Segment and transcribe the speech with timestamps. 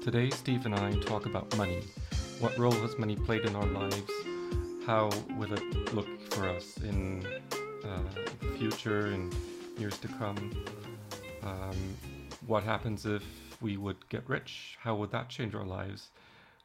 [0.00, 1.82] Today, Steve and I talk about money.
[2.38, 4.10] What role has money played in our lives?
[4.86, 7.26] How will it look for us in
[7.84, 7.98] uh,
[8.40, 9.34] the future and
[9.76, 10.64] years to come?
[11.42, 11.76] Um,
[12.46, 13.22] what happens if
[13.60, 14.78] we would get rich?
[14.80, 16.08] How would that change our lives?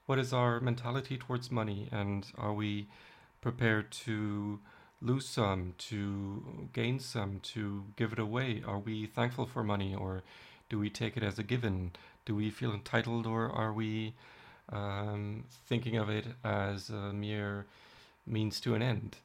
[0.06, 1.90] What is our mentality towards money?
[1.92, 2.88] And are we
[3.42, 4.62] prepared to
[5.02, 8.64] lose some, to gain some, to give it away?
[8.66, 10.24] Are we thankful for money or
[10.70, 11.92] do we take it as a given?
[12.26, 14.14] Do we feel entitled or are we
[14.72, 17.66] um, thinking of it as a mere
[18.26, 19.18] means to an end?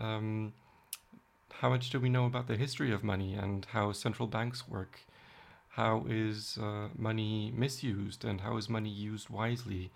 [0.00, 0.52] Um,
[1.60, 5.00] how much do we know about the history of money and how central banks work?
[5.70, 9.90] How is uh, money misused and how is money used wisely?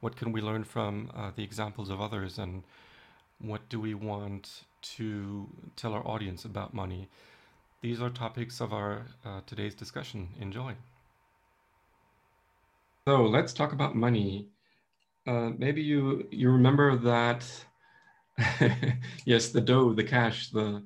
[0.00, 2.62] What can we learn from uh, the examples of others and
[3.40, 4.62] what do we want
[4.96, 7.08] to tell our audience about money?
[7.80, 10.28] These are topics of our uh, today's discussion.
[10.40, 10.74] Enjoy.
[13.08, 14.50] So let's talk about money.
[15.26, 17.42] Uh, maybe you you remember that.
[19.24, 20.84] yes, the dough, the cash, the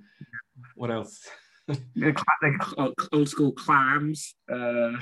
[0.77, 1.29] what else?
[1.67, 4.37] the old school clams.
[4.49, 4.93] Uh,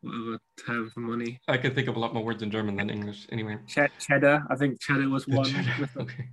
[0.00, 1.38] what other term for money?
[1.46, 3.28] I can think of a lot more words in German than English.
[3.30, 4.42] Anyway, Ch- cheddar.
[4.50, 5.52] I think cheddar was the one.
[5.52, 6.28] cheddar, the- okay.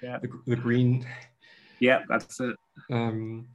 [0.00, 0.18] Yeah.
[0.22, 1.04] The, the green.
[1.80, 2.54] yeah, that's it.
[2.92, 3.48] Um,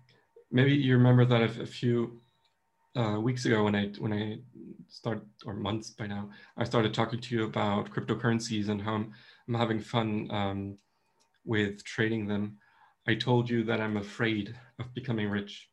[0.51, 2.19] maybe you remember that if, a few
[2.95, 4.39] uh, weeks ago when I when I
[4.87, 9.13] started or months by now I started talking to you about cryptocurrencies and how I'm,
[9.47, 10.77] I'm having fun um,
[11.45, 12.57] with trading them.
[13.07, 15.69] I told you that I'm afraid of becoming rich.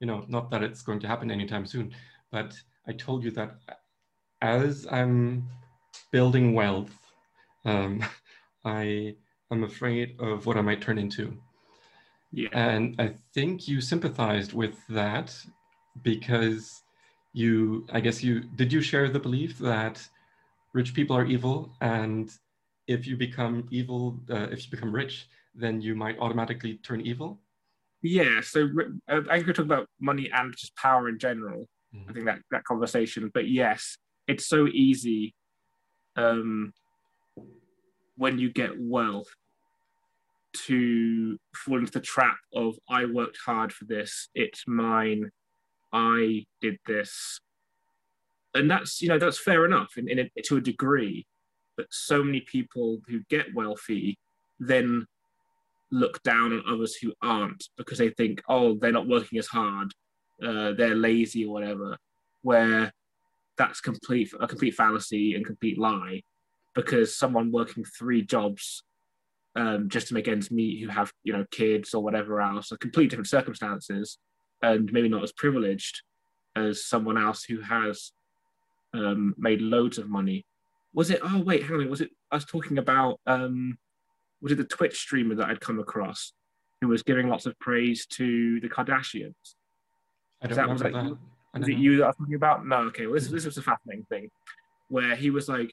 [0.00, 1.92] You know, not that it's going to happen anytime soon,
[2.30, 2.54] but
[2.86, 3.56] I told you that
[4.40, 5.48] as I'm
[6.12, 6.96] building wealth,
[7.64, 8.04] um,
[8.64, 9.16] I
[9.50, 11.36] am afraid of what I might turn into.
[12.30, 12.48] Yeah.
[12.52, 15.34] And I think you sympathized with that
[16.02, 16.82] because
[17.32, 20.06] you, I guess you, did you share the belief that
[20.72, 21.70] rich people are evil?
[21.80, 22.30] And
[22.86, 27.40] if you become evil, uh, if you become rich, then you might automatically turn evil?
[28.02, 28.68] Yeah, so
[29.08, 31.68] uh, I could talk about money and just power in general.
[31.92, 32.14] I Mhm.
[32.14, 33.30] think that that conversation.
[33.34, 35.34] But yes, it's so easy
[36.16, 36.72] um,
[38.16, 39.28] when you get wealth
[40.66, 44.28] to fall into the trap of I worked hard for this.
[44.34, 45.30] It's mine.
[45.92, 47.40] I did this,
[48.54, 51.26] and that's you know that's fair enough in, in a, to a degree.
[51.76, 54.18] But so many people who get wealthy
[54.58, 55.06] then
[55.90, 59.92] look down on others who aren't because they think, oh, they're not working as hard,
[60.42, 61.96] uh, they're lazy or whatever.
[62.42, 62.92] Where
[63.56, 66.22] that's complete a complete fallacy and complete lie,
[66.74, 68.82] because someone working three jobs
[69.56, 72.76] um, just to make ends meet, who have you know kids or whatever else, are
[72.76, 74.18] completely different circumstances,
[74.62, 76.02] and maybe not as privileged
[76.56, 78.12] as someone else who has
[78.94, 80.44] um, made loads of money.
[80.94, 81.20] Was it?
[81.22, 81.90] Oh wait, hang on.
[81.90, 82.10] Was it?
[82.30, 83.20] I was talking about.
[83.26, 83.78] Um,
[84.40, 86.32] was it the Twitch streamer that I'd come across
[86.80, 89.34] who was giving lots of praise to the Kardashians?
[90.42, 90.94] I don't That was that.
[90.94, 91.78] I Was it know.
[91.78, 92.66] you that I was talking about?
[92.66, 93.06] No, okay.
[93.06, 94.30] Well, this, this was a fascinating thing
[94.88, 95.72] where he was like,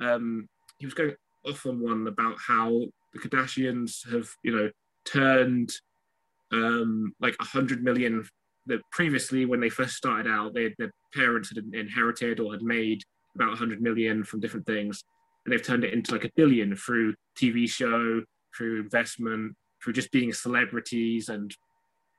[0.00, 0.48] um,
[0.78, 1.14] he was going
[1.46, 2.82] off on one about how
[3.12, 4.70] the Kardashians have, you know,
[5.04, 5.70] turned
[6.52, 8.26] um, like a hundred million.
[8.66, 13.02] That previously, when they first started out, they, their parents had inherited or had made
[13.34, 15.02] about a hundred million from different things,
[15.44, 18.22] and they've turned it into like a billion through TV show,
[18.56, 21.54] through investment, through just being celebrities and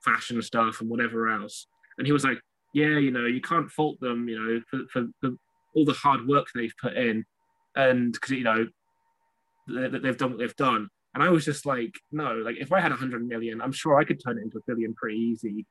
[0.03, 1.67] fashion stuff and whatever else.
[1.97, 2.39] And he was like,
[2.73, 5.35] yeah, you know, you can't fault them, you know, for, for, for
[5.75, 7.23] all the hard work they've put in,
[7.75, 8.67] and because you know
[9.67, 10.89] they, they've done what they've done.
[11.13, 14.05] And I was just like, no, like if I had hundred million, I'm sure I
[14.05, 15.65] could turn it into a billion pretty easy.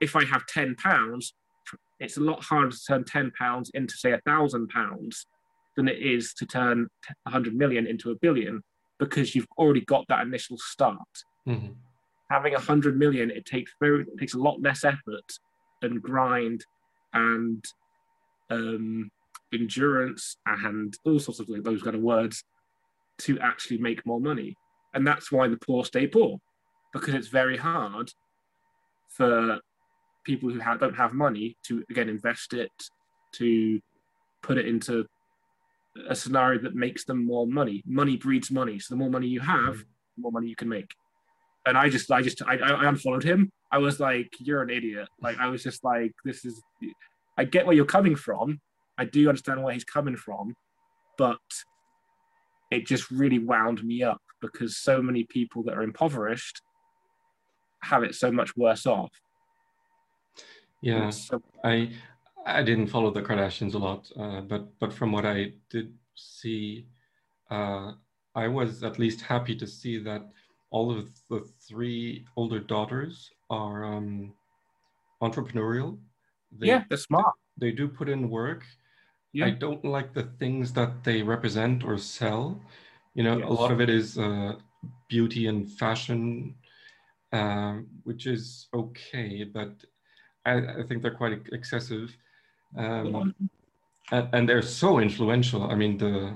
[0.00, 1.34] If I have ten pounds,
[1.98, 5.26] it's a lot harder to turn ten pounds into say a thousand pounds
[5.76, 6.88] than it is to turn
[7.26, 8.62] hundred million into a billion
[8.98, 10.98] because you've already got that initial start
[11.46, 11.76] Mhm.
[12.30, 15.38] having hundred million, it takes very it takes a lot less effort
[15.82, 16.64] and grind
[17.12, 17.64] and
[18.50, 19.10] um,
[19.52, 22.44] endurance and all sorts of those kind of words
[23.18, 24.56] to actually make more money.
[24.94, 26.38] And that's why the poor stay poor,
[26.92, 28.10] because it's very hard
[29.08, 29.60] for
[30.24, 32.72] people who ha- don't have money to again invest it,
[33.32, 33.80] to
[34.42, 35.06] put it into
[36.08, 37.82] a scenario that makes them more money.
[37.86, 38.78] Money breeds money.
[38.78, 40.16] So the more money you have, mm-hmm.
[40.16, 40.94] the more money you can make
[41.68, 43.52] and I just, I just, I, I unfollowed him.
[43.70, 46.62] I was like, "You're an idiot." Like, I was just like, "This is."
[47.36, 48.60] I get where you're coming from.
[48.96, 50.56] I do understand where he's coming from,
[51.18, 51.38] but
[52.70, 56.62] it just really wound me up because so many people that are impoverished
[57.82, 59.10] have it so much worse off.
[60.82, 61.10] Yeah.
[61.10, 61.90] So, I
[62.46, 66.86] I didn't follow the Kardashians a lot, uh, but but from what I did see,
[67.50, 67.92] uh,
[68.34, 70.22] I was at least happy to see that
[70.70, 74.32] all of the three older daughters are um,
[75.22, 75.98] entrepreneurial.
[76.52, 77.34] They, yeah, they're smart.
[77.56, 78.64] They, they do put in work.
[79.32, 79.46] Yeah.
[79.46, 82.62] I don't like the things that they represent or sell.
[83.14, 83.48] You know, yes.
[83.48, 84.54] a lot of it is uh,
[85.08, 86.54] beauty and fashion,
[87.32, 89.72] uh, which is okay, but
[90.46, 92.16] I, I, think they're quite excessive.
[92.76, 93.34] Um,
[94.10, 95.64] and, and, they're so influential.
[95.64, 96.34] I mean, the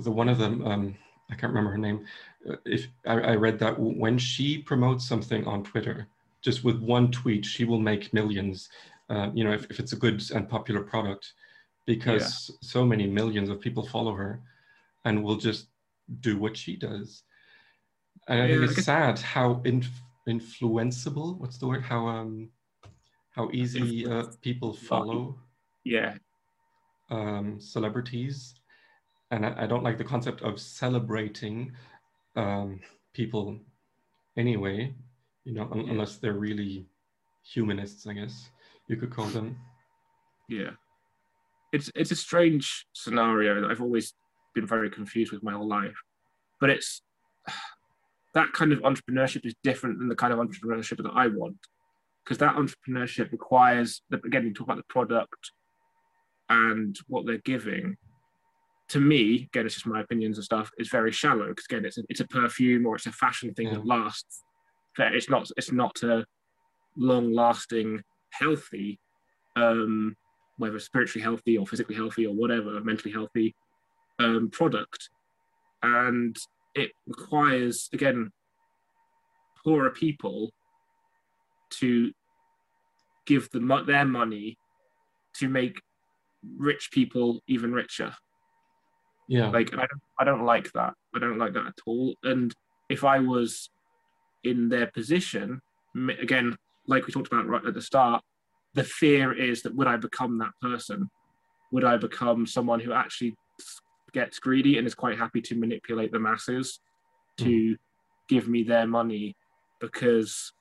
[0.00, 0.94] the one of them, um,
[1.30, 2.04] I can't remember her name.
[2.48, 6.08] Uh, if I, I read that when she promotes something on Twitter,
[6.40, 8.68] just with one tweet, she will make millions.
[9.10, 11.34] Uh, you know, if, if it's a good and popular product,
[11.86, 12.56] because yeah.
[12.62, 14.40] so many millions of people follow her,
[15.04, 15.66] and will just
[16.20, 17.22] do what she does.
[18.28, 21.38] And I think it's sad how inf- influenceable.
[21.38, 21.82] What's the word?
[21.82, 22.50] How um,
[23.30, 25.36] how easy uh, people follow.
[25.84, 26.14] Yeah.
[27.10, 28.54] Um, celebrities,
[29.30, 31.72] and I, I, don't like the concept of celebrating
[32.36, 32.80] um,
[33.12, 33.58] people
[34.38, 34.94] anyway.
[35.44, 35.90] You know, un- yeah.
[35.92, 36.86] unless they're really
[37.42, 38.48] humanists, I guess
[38.88, 39.58] you could call them.
[40.48, 40.70] Yeah,
[41.72, 44.14] it's it's a strange scenario that I've always
[44.54, 45.96] been very confused with my whole life,
[46.60, 47.02] but it's
[48.34, 51.56] that kind of entrepreneurship is different than the kind of entrepreneurship that I want
[52.24, 55.50] because that entrepreneurship requires again you talk about the product
[56.48, 57.96] and what they're giving
[58.88, 61.98] to me again it's just my opinions and stuff is very shallow because again it's
[61.98, 63.74] a, it's a perfume or it's a fashion thing yeah.
[63.74, 64.42] that lasts
[64.98, 66.24] it's not it's not a
[66.96, 68.00] long lasting
[68.30, 68.98] healthy
[69.56, 70.14] um
[70.58, 73.54] whether spiritually healthy or physically healthy or whatever mentally healthy
[74.22, 75.08] um product
[75.82, 76.36] and
[76.74, 78.30] it requires again
[79.64, 80.50] poorer people
[81.70, 82.12] to
[83.26, 84.58] give the, their money
[85.34, 85.80] to make
[86.56, 88.14] rich people even richer.
[89.28, 89.48] Yeah.
[89.48, 90.94] Like I don't, I don't like that.
[91.14, 92.14] I don't like that at all.
[92.22, 92.52] And
[92.88, 93.70] if I was
[94.44, 95.60] in their position,
[96.20, 98.22] again, like we talked about right at the start,
[98.74, 101.08] the fear is that would I become that person?
[101.70, 103.34] Would I become someone who actually
[104.12, 106.80] gets greedy and is quite happy to manipulate the masses
[107.38, 107.78] to mm.
[108.28, 109.36] give me their money
[109.80, 110.52] because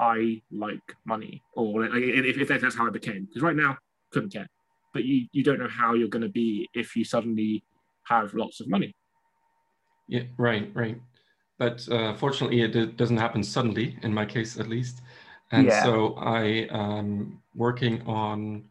[0.00, 3.26] I like money, or if, if that's how I became.
[3.26, 3.76] Because right now,
[4.12, 4.48] couldn't care.
[4.92, 7.62] But you, you don't know how you're going to be if you suddenly
[8.04, 8.94] have lots of money.
[10.08, 11.00] Yeah, right, right.
[11.58, 15.00] But uh, fortunately, it doesn't happen suddenly, in my case at least.
[15.52, 15.84] And yeah.
[15.84, 18.64] so I am working on,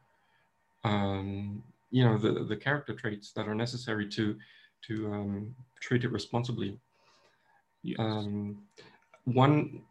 [0.84, 4.36] um, you know, the, the character traits that are necessary to
[4.88, 6.80] to um, treat it responsibly.
[7.84, 8.00] Yes.
[8.00, 8.64] Um,
[9.26, 9.82] one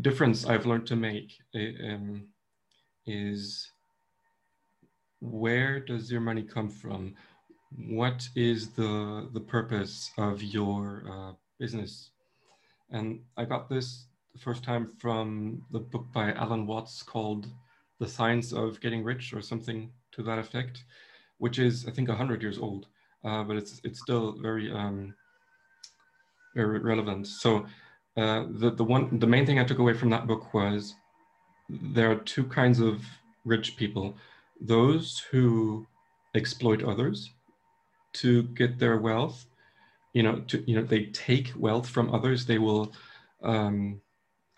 [0.00, 2.26] difference I've learned to make um,
[3.06, 3.70] is
[5.20, 7.14] where does your money come from?
[7.88, 12.10] What is the the purpose of your uh, business?
[12.90, 17.46] And I got this the first time from the book by Alan Watts called
[17.98, 20.84] "The Science of Getting Rich" or something to that effect,
[21.40, 22.86] which is I think hundred years old,
[23.24, 25.14] uh, but it's it's still very um,
[26.54, 27.26] very relevant.
[27.26, 27.66] So
[28.16, 30.94] uh, the, the one the main thing I took away from that book was
[31.68, 33.02] there are two kinds of
[33.44, 34.16] rich people.
[34.60, 35.86] Those who
[36.34, 37.30] exploit others
[38.14, 39.46] to get their wealth.
[40.12, 42.44] You know to you know they take wealth from others.
[42.44, 42.92] They will
[43.42, 44.00] um,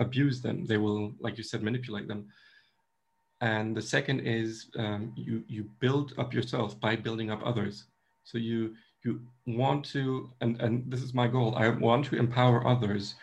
[0.00, 0.66] abuse them.
[0.66, 2.26] They will like you said manipulate them
[3.42, 7.84] and the second is um, you you build up yourself by building up others
[8.24, 12.66] so you you want to and and this is my goal i want to empower
[12.66, 13.14] others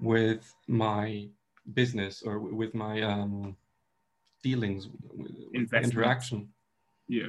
[0.00, 1.28] with my
[1.72, 3.56] business or with my um,
[4.42, 4.88] dealings,
[5.54, 6.48] interaction.
[7.08, 7.28] Yeah.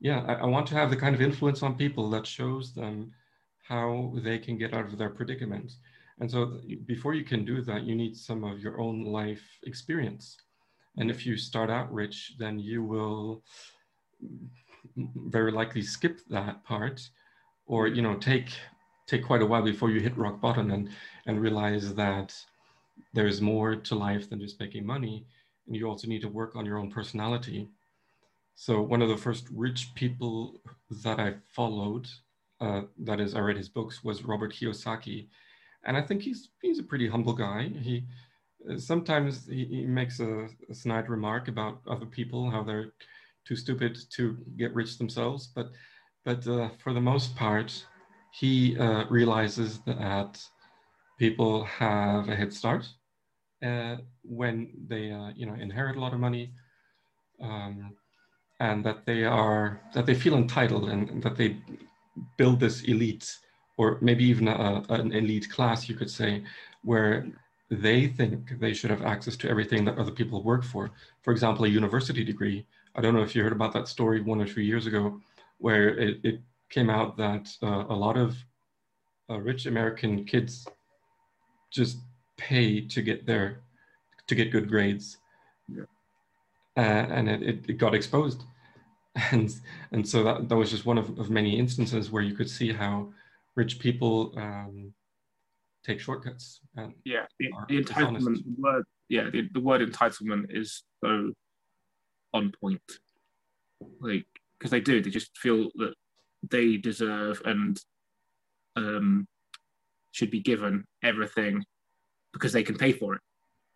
[0.00, 3.12] Yeah, I, I, want to have the kind of influence on people that shows them
[3.66, 5.72] how they can get out of their predicament.
[6.20, 10.36] And so before you can do that, you need some of your own life experience.
[10.96, 13.42] And if you start out rich, then you will
[14.96, 17.08] very likely skip that part
[17.66, 18.50] or you know take
[19.06, 20.88] take quite a while before you hit rock bottom and
[21.26, 22.34] and realize that
[23.12, 25.26] there's more to life than just making money.
[25.66, 27.68] And you also need to work on your own personality.
[28.54, 30.60] So one of the first rich people
[31.04, 32.06] that i followed
[32.60, 35.28] uh, that is i read his books was robert kiyosaki.
[35.84, 37.68] And i think he's he's a pretty humble guy.
[37.68, 38.04] He
[38.76, 42.92] sometimes he, he makes a, a snide remark about other people how they're
[43.46, 45.70] too stupid to get rich themselves but
[46.24, 47.84] but uh, for the most part
[48.32, 50.42] he uh, realizes that
[51.18, 52.88] people have a head start
[53.64, 56.52] uh, when they uh, you know inherit a lot of money
[57.42, 57.94] um,
[58.60, 61.56] and that they are that they feel entitled and that they
[62.36, 63.36] build this elite
[63.78, 66.42] or maybe even a, an elite class you could say
[66.82, 67.26] where
[67.70, 70.90] they think they should have access to everything that other people work for.
[71.22, 72.64] For example a university degree.
[72.94, 75.20] I don't know if you heard about that story one or two years ago
[75.58, 78.36] where it, it came out that uh, a lot of
[79.28, 80.66] uh, rich american kids
[81.72, 81.98] just
[82.36, 83.60] pay to get there
[84.28, 85.18] to get good grades.
[85.68, 85.84] Yeah.
[86.76, 88.42] uh, and it, it, it got exposed.
[89.32, 89.50] And
[89.92, 92.70] and so that, that was just one of, of many instances where you could see
[92.72, 93.08] how
[93.54, 94.92] rich people um,
[95.86, 98.84] take shortcuts and Yeah, the, the entitlement the word.
[99.08, 101.32] Yeah, the, the word entitlement is so
[102.34, 102.80] on point.
[104.00, 104.26] Like,
[104.58, 105.94] because they do, they just feel that
[106.50, 107.78] they deserve and
[108.74, 109.26] um,
[110.12, 111.64] should be given everything
[112.32, 113.20] because they can pay for it.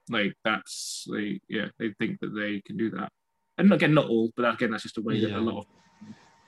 [0.09, 3.11] Like that's they yeah they think that they can do that.
[3.59, 5.67] And again, not all, but again, that's just a way that a lot of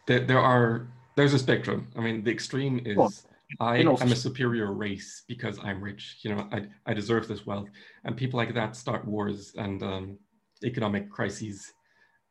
[0.07, 3.27] there, there are there's a spectrum i mean the extreme is
[3.61, 7.69] i am a superior race because i'm rich you know i, I deserve this wealth
[8.05, 10.19] and people like that start wars and um,
[10.65, 11.73] economic crises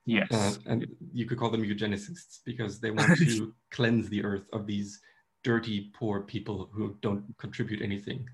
[0.05, 4.47] yes, uh, and you could call them eugenicists because they want to cleanse the earth
[4.53, 4.99] of these
[5.43, 8.25] dirty poor people who don't contribute anything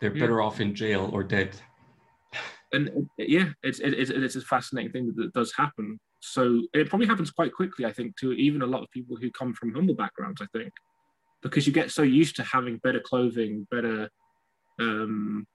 [0.00, 0.20] they're Yeah.
[0.20, 1.56] better off in jail or dead
[2.72, 5.98] and yeah, it's it, it's it's a fascinating thing that does happen.
[6.20, 9.30] So it probably happens quite quickly, I think, to even a lot of people who
[9.32, 10.40] come from humble backgrounds.
[10.40, 10.72] I think
[11.42, 14.08] because you get so used to having better clothing, better
[14.80, 15.46] um,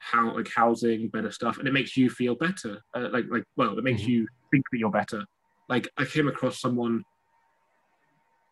[0.00, 2.80] how like housing, better stuff, and it makes you feel better.
[2.94, 4.08] Uh, like like well, it makes Mhm.
[4.08, 5.24] you think that you're better.
[5.68, 7.04] Like I came across someone,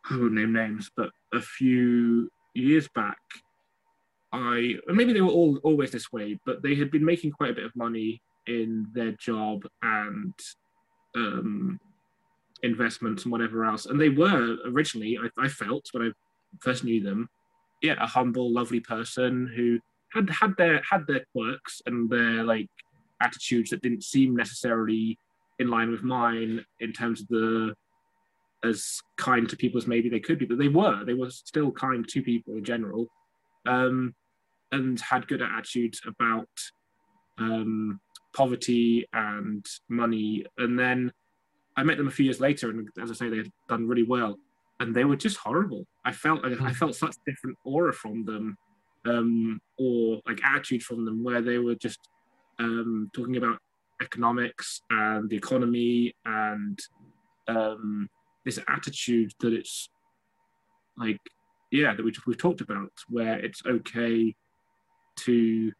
[0.08, 3.18] I won't name names, but a few years back,
[4.32, 7.54] I maybe they were all always this way, but they had been making quite a
[7.54, 10.34] bit of money in their job and
[11.16, 11.80] um,
[12.62, 13.86] investments and whatever else.
[13.86, 16.10] And they were originally, I, I felt when I
[16.60, 17.28] first knew them,
[17.82, 19.78] yeah, a humble, lovely person who
[20.12, 22.68] had had their had their quirks and their like
[23.20, 25.18] attitudes that didn't seem necessarily
[25.58, 27.74] in line with mine in terms of the
[28.64, 31.04] as kind to people as maybe they could be, but they were.
[31.04, 33.06] They were still kind to people in general,
[33.66, 34.14] um,
[34.72, 36.48] and had good attitudes about
[37.38, 38.00] um,
[38.34, 40.44] poverty and money.
[40.58, 41.12] And then
[41.76, 44.02] I met them a few years later, and as I say, they had done really
[44.02, 44.36] well,
[44.80, 45.86] and they were just horrible.
[46.04, 48.56] I felt I felt such different aura from them,
[49.04, 51.98] um, or like attitude from them, where they were just
[52.58, 53.58] um, talking about
[54.00, 56.78] economics and the economy and
[57.48, 58.08] um,
[58.44, 59.88] this attitude that it's
[60.96, 61.18] like
[61.70, 64.34] yeah that we, we've talked about where it's okay
[65.16, 65.72] to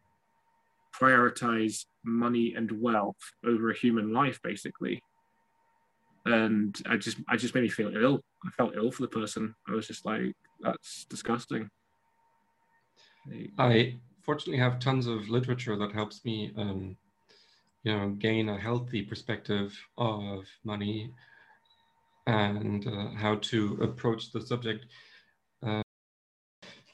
[0.99, 5.01] prioritize money and wealth over a human life basically
[6.27, 9.53] and i just i just made me feel ill i felt ill for the person
[9.67, 11.69] i was just like that's disgusting
[13.57, 16.97] I fortunately have tons of literature that helps me, um,
[17.83, 21.11] you know, gain a healthy perspective of money
[22.25, 24.85] and uh, how to approach the subject.
[25.65, 25.81] Uh,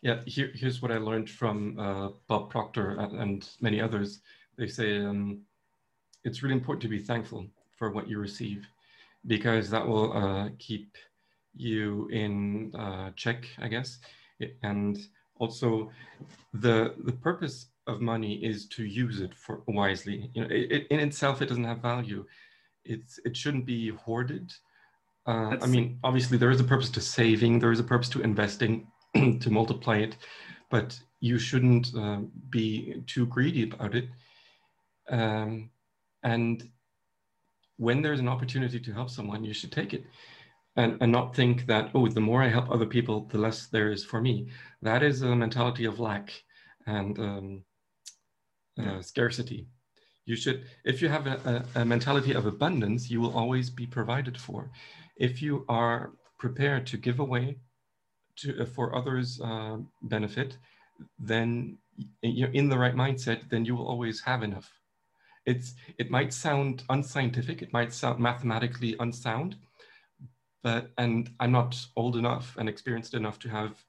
[0.01, 4.21] yeah, here, here's what I learned from uh, Bob Proctor and, and many others.
[4.57, 5.41] They say um,
[6.23, 7.47] it's really important to be thankful
[7.77, 8.67] for what you receive
[9.27, 10.97] because that will uh, keep
[11.55, 13.99] you in uh, check, I guess.
[14.63, 14.97] And
[15.37, 15.91] also
[16.53, 20.29] the the purpose of money is to use it for wisely.
[20.33, 22.25] You know it, it, in itself it doesn't have value.
[22.85, 24.51] It's it shouldn't be hoarded.
[25.25, 27.59] Uh, i mean obviously there is a purpose to saving.
[27.59, 30.17] There is a purpose to investing to multiply it.
[30.69, 34.09] But you shouldn't uh, be too greedy about it.
[35.09, 35.69] Um,
[36.23, 36.69] and
[37.77, 40.05] when there's an opportunity to help someone you should take it.
[40.75, 43.91] And, and not think that oh the more i help other people the less there
[43.91, 44.47] is for me.
[44.81, 46.33] That is a mentality of lack
[46.87, 47.63] and um,
[48.81, 49.67] uh, scarcity.
[50.25, 54.35] You should if you have a, a, mentality of abundance you will always be provided
[54.35, 54.71] for.
[55.15, 57.57] If you are prepared to give away
[58.37, 60.57] to for others uh, benefit
[61.19, 61.77] then
[62.23, 64.71] you're in the right mindset then you will always have enough
[65.45, 69.55] it's it might sound unscientific it might sound mathematically unsound
[70.63, 73.83] but and i'm not old enough and experienced enough to have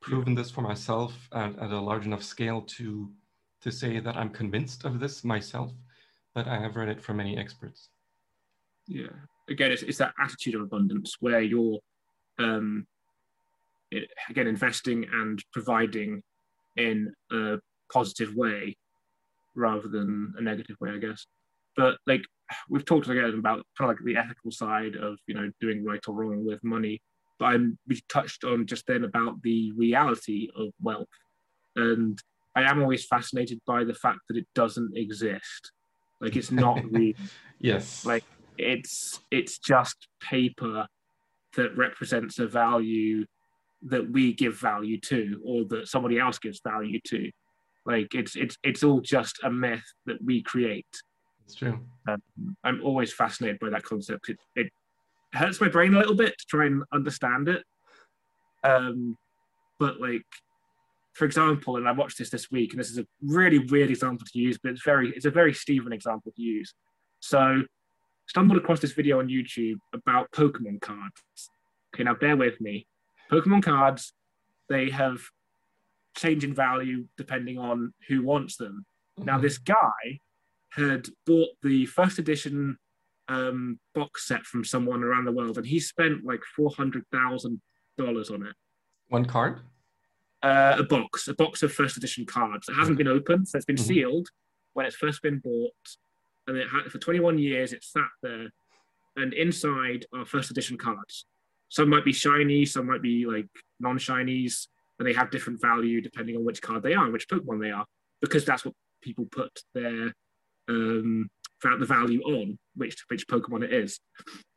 [0.00, 3.10] proven this for myself at, at a large enough scale to
[3.60, 5.72] to say that i'm convinced of this myself
[6.34, 7.88] but i have read it from many experts.
[8.86, 9.08] Yeah.
[9.50, 11.78] Again it's, it's that attitude of abundance where you're
[12.38, 12.86] um
[13.90, 16.22] it, again investing and providing
[16.76, 17.58] in a
[17.92, 18.76] positive way
[19.58, 21.26] rather than a negative way i guess
[21.78, 22.22] but like
[22.68, 26.00] we've talked again about kind of like the ethical side of you know doing right
[26.06, 27.00] or wrong with money.
[27.38, 31.06] But I'm, we touched on just then about the reality of wealth,
[31.76, 32.20] and
[32.56, 35.72] I am always fascinated by the fact that it doesn't exist.
[36.20, 37.14] Like it's not real.
[37.60, 38.04] yes.
[38.04, 38.24] Like
[38.58, 40.88] it's it's just paper
[41.56, 43.24] that represents a value
[43.82, 47.30] that we give value to or that somebody else gives value to
[47.88, 50.86] like it's it's it's all just a myth that we create.
[51.44, 51.80] It's true.
[52.06, 52.22] Um,
[52.62, 54.28] i'm always fascinated by that concept.
[54.28, 54.70] It, it
[55.32, 57.64] hurts my brain a little bit to try and understand it.
[58.62, 59.16] Um
[59.80, 60.26] but like
[61.14, 64.26] for example and i watched this this week and this is a really weird example
[64.30, 66.74] to use but it's very it's a very stephen example to use.
[67.20, 67.62] So
[68.26, 71.22] stumbled across this video on youtube about pokemon cards.
[71.94, 72.86] Okay now bear with me.
[73.32, 74.12] Pokemon cards,
[74.68, 75.20] they have
[76.18, 78.84] change in value depending on who wants them.
[79.18, 79.26] Mm-hmm.
[79.26, 80.20] Now, this guy
[80.72, 82.76] had bought the first edition
[83.28, 87.60] um, box set from someone around the world, and he spent like four hundred thousand
[87.96, 88.54] dollars on it.
[89.08, 89.60] One card.
[90.42, 92.68] Uh, a box, a box of first edition cards.
[92.68, 93.86] It hasn't been opened, so it's been mm-hmm.
[93.86, 94.28] sealed
[94.74, 95.72] when it's first been bought,
[96.46, 98.48] and it had, for 21 years it sat there,
[99.16, 101.26] and inside are first edition cards
[101.68, 103.48] some might be shiny, some might be like
[103.80, 107.60] non-shinies, and they have different value depending on which card they are, and which Pokemon
[107.60, 107.86] they are,
[108.20, 110.12] because that's what people put their
[110.68, 111.28] um,
[111.62, 114.00] the value on, which which Pokemon it is.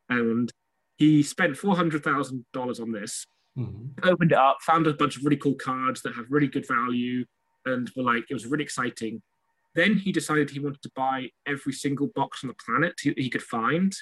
[0.09, 0.51] And
[0.97, 3.25] he spent four hundred thousand dollars on this.
[3.57, 4.07] Mm-hmm.
[4.07, 7.25] Opened it up, found a bunch of really cool cards that have really good value,
[7.65, 9.21] and were like, it was really exciting.
[9.75, 13.29] Then he decided he wanted to buy every single box on the planet he, he
[13.29, 13.93] could find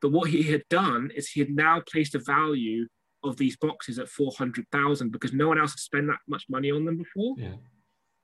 [0.00, 2.86] but what he had done is he had now placed a value
[3.22, 6.84] of these boxes at 400,000 because no one else had spent that much money on
[6.84, 7.34] them before.
[7.38, 7.54] Yeah.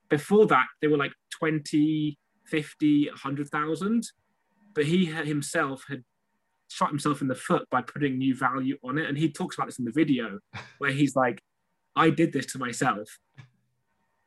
[0.09, 4.03] Before that, they were like 20, 50, 100,000.
[4.73, 6.03] But he himself had
[6.69, 9.07] shot himself in the foot by putting new value on it.
[9.07, 10.39] And he talks about this in the video
[10.77, 11.41] where he's like,
[11.95, 13.17] I did this to myself.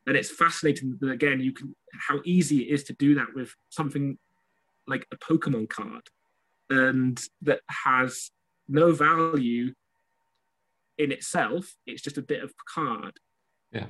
[0.07, 3.53] And it's fascinating that again, you can how easy it is to do that with
[3.69, 4.17] something
[4.87, 6.01] like a Pokemon card
[6.69, 8.31] and that has
[8.67, 9.73] no value
[10.97, 11.73] in itself.
[11.85, 13.13] It's just a bit of card.
[13.71, 13.87] Yeah.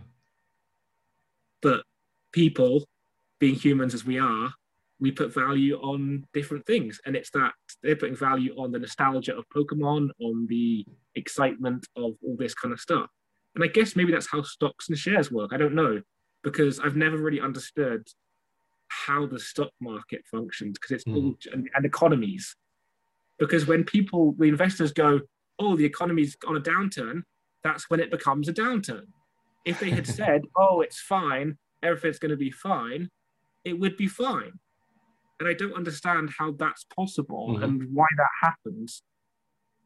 [1.62, 1.84] But
[2.32, 2.86] people,
[3.40, 4.50] being humans as we are,
[5.00, 7.00] we put value on different things.
[7.06, 10.86] And it's that they're putting value on the nostalgia of Pokemon, on the
[11.16, 13.08] excitement of all this kind of stuff.
[13.56, 15.52] And I guess maybe that's how stocks and shares work.
[15.54, 16.02] I don't know,
[16.44, 18.08] because I've never really understood
[18.88, 21.16] how the stock market functions because it's mm.
[21.16, 22.56] all and, and economies
[23.42, 25.20] because when people, the investors go,
[25.62, 27.21] oh, the economy's on a downturn,
[27.63, 29.06] that's when it becomes a downturn.
[29.63, 33.10] If they had said, oh, it's fine, everything's going to be fine,
[33.63, 34.60] it would be fine.
[35.39, 37.63] And I don't understand how that's possible mm-hmm.
[37.63, 39.04] and why that happens.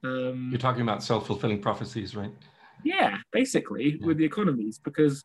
[0.04, 2.32] Um, You're talking about self fulfilling prophecies, right?
[2.84, 4.08] Yeah, basically, yeah.
[4.08, 5.24] with the economies, because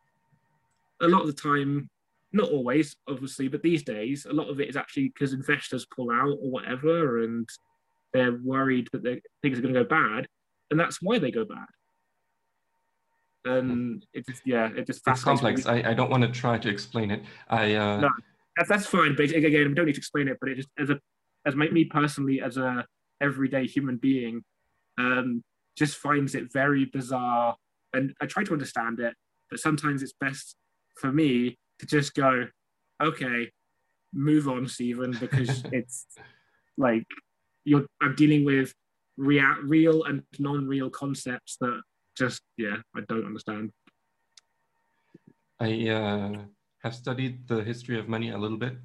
[1.01, 1.89] a lot of the time,
[2.33, 6.11] not always, obviously, but these days, a lot of it is actually because investors pull
[6.11, 7.49] out or whatever, and
[8.13, 10.27] they're worried that things are going to go bad,
[10.71, 11.67] and that's why they go bad.
[13.45, 15.67] And it just yeah, it just it's complex.
[15.67, 17.23] I, I don't want to try to explain it.
[17.49, 18.01] I uh...
[18.01, 18.11] no,
[18.57, 19.17] that's, that's fine.
[19.17, 20.37] But again, I don't need to explain it.
[20.41, 21.01] But it just as a
[21.47, 22.85] as me personally as a
[23.21, 24.43] everyday human being,
[24.99, 25.43] um,
[25.77, 27.57] just finds it very bizarre.
[27.95, 29.15] And I try to understand it,
[29.51, 30.55] but sometimes it's best
[30.99, 32.47] for me to just go,
[33.03, 33.51] okay,
[34.13, 36.07] move on, Stephen, because it's
[36.77, 37.07] like
[37.65, 38.75] you're I'm dealing with
[39.17, 41.81] real, real and non-real concepts that
[42.17, 43.71] just yeah I don't understand.
[45.61, 46.39] I uh,
[46.83, 48.77] have studied the history of money a little bit.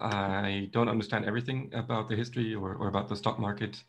[0.00, 3.82] I don't understand everything about the history or, or about the stock market,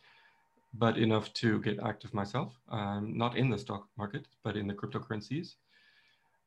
[0.73, 2.53] but enough to get active myself.
[2.69, 5.55] Um, not in the stock market, but in the cryptocurrencies,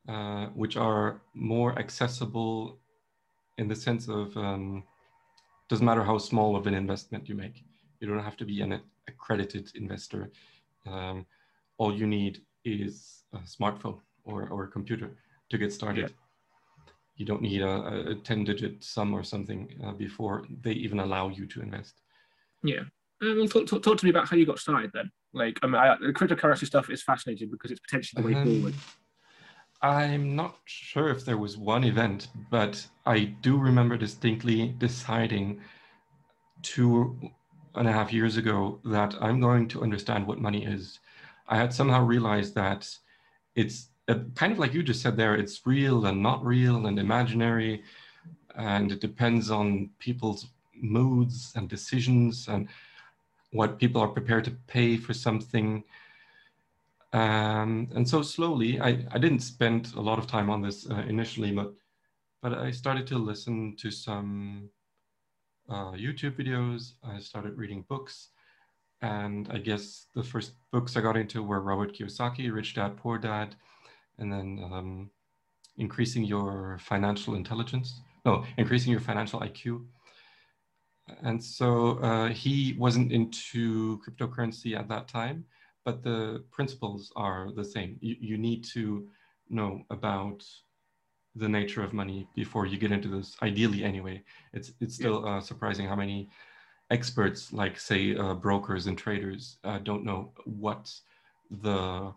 [0.09, 2.79] uh, which are more accessible
[3.59, 4.85] in the sense of um,
[5.69, 7.65] doesn't matter how small of an investment you make.
[8.01, 10.31] You don't have to be an accredited investor.
[10.87, 11.27] Um,
[11.79, 15.17] all you need is a smartphone or, or a computer
[15.51, 16.11] to get started.
[16.11, 16.17] Yeah.
[17.17, 21.29] You don't need a, a 10 digit sum or something uh, before they even allow
[21.29, 22.01] you to invest.
[22.63, 22.81] Yeah.
[23.21, 25.11] Well, talk, talk, talk, to me about how you got started then.
[25.33, 28.45] Like, I mean, I, the cryptocurrency stuff is fascinating because it's potentially the way um,
[28.45, 28.75] forward.
[29.83, 35.61] I'm not sure if there was one event, but I do remember distinctly deciding
[36.63, 37.19] two
[37.75, 41.01] and a half years ago that I'm going to understand what money is.
[41.49, 42.89] I had somehow realized that
[43.55, 43.89] it's
[44.35, 47.83] kind of like you just said there, it's real and not real and imaginary,
[48.57, 52.69] and it depends on people's moods and decisions and
[53.53, 55.85] what people are prepared to pay for something.
[57.13, 61.05] Um, and so slowly, I, I didn't spend a lot of time on this uh,
[61.09, 61.73] initially, but
[62.43, 64.69] but I started to listen to some
[65.69, 66.93] uh, YouTube videos.
[67.03, 68.29] I started reading books.
[69.03, 73.19] And I guess the first books I got into were Robert Kiyosaki, Rich Dad, Poor
[73.19, 73.55] Dad,
[74.19, 75.11] and then um,
[75.77, 78.01] Increasing Your Financial Intelligence.
[78.25, 79.85] No, Increasing Your Financial IQ.
[81.23, 85.45] And so uh, he wasn't into cryptocurrency at that time,
[85.85, 87.99] but the principles are the same.
[88.01, 89.07] You, you need to
[89.51, 90.43] know about
[91.37, 93.37] the nature of money before you get into this.
[93.43, 96.31] Ideally, anyway, it's it's still uh, surprising how many
[96.91, 100.93] experts, like say uh, brokers and traders, uh, don't know what
[101.63, 102.13] the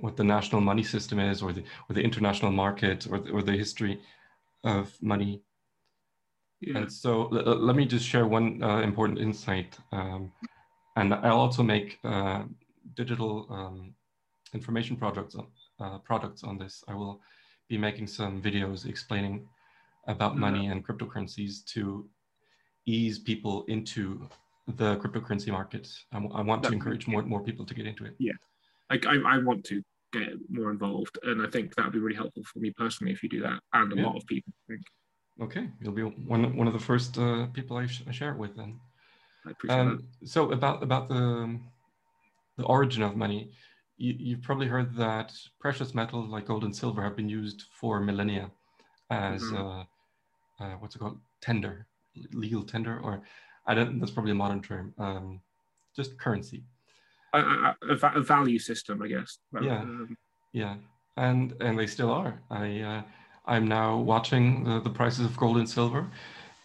[0.00, 3.42] what the national money system is, or the or the international market, or the, or
[3.42, 4.00] the history
[4.64, 5.42] of money.
[6.60, 6.78] Yeah.
[6.78, 10.32] And so let me just share one uh, important insight, um,
[10.96, 12.44] and I'll also make uh,
[12.94, 13.94] digital um,
[14.54, 15.36] information products
[15.80, 16.84] uh, products on this.
[16.88, 17.20] I will
[17.72, 19.48] be making some videos explaining
[20.06, 22.06] about money and cryptocurrencies to
[22.84, 24.28] ease people into
[24.80, 25.88] the cryptocurrency market.
[26.12, 28.14] I, I want to encourage more more people to get into it.
[28.18, 28.38] Yeah,
[28.90, 29.76] I, I, I, want to
[30.12, 33.22] get more involved, and I think that would be really helpful for me personally if
[33.22, 34.06] you do that, and a yeah.
[34.06, 34.52] lot of people.
[34.62, 34.82] I think.
[35.44, 38.38] Okay, you'll be one one of the first uh, people I, sh- I, share it
[38.44, 38.78] with then.
[39.46, 39.88] I appreciate um,
[40.20, 40.28] that.
[40.28, 41.58] So about about the
[42.58, 43.50] the origin of money,
[44.02, 48.00] you, you've probably heard that precious metals like gold and silver have been used for
[48.00, 48.50] millennia
[49.10, 49.56] as mm-hmm.
[49.56, 49.84] uh,
[50.60, 51.18] uh, what's it called?
[51.40, 51.86] Tender
[52.32, 53.22] legal tender or
[53.66, 55.40] i don't that's probably a modern term um,
[55.96, 56.64] just currency.
[57.34, 57.76] A, a,
[58.14, 59.38] a, value system i guess.
[59.60, 59.80] Yeah.
[59.80, 60.16] um,
[60.52, 60.76] yeah.
[61.16, 62.40] And and they still are.
[62.50, 63.02] I uh,
[63.46, 66.06] i'm now watching the, the prices of gold and silver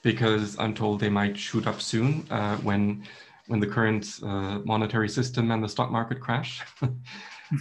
[0.04, 3.04] because i'm told they might shoot up soon uh, when
[3.48, 6.62] when the current uh, monetary system and the stock market crash.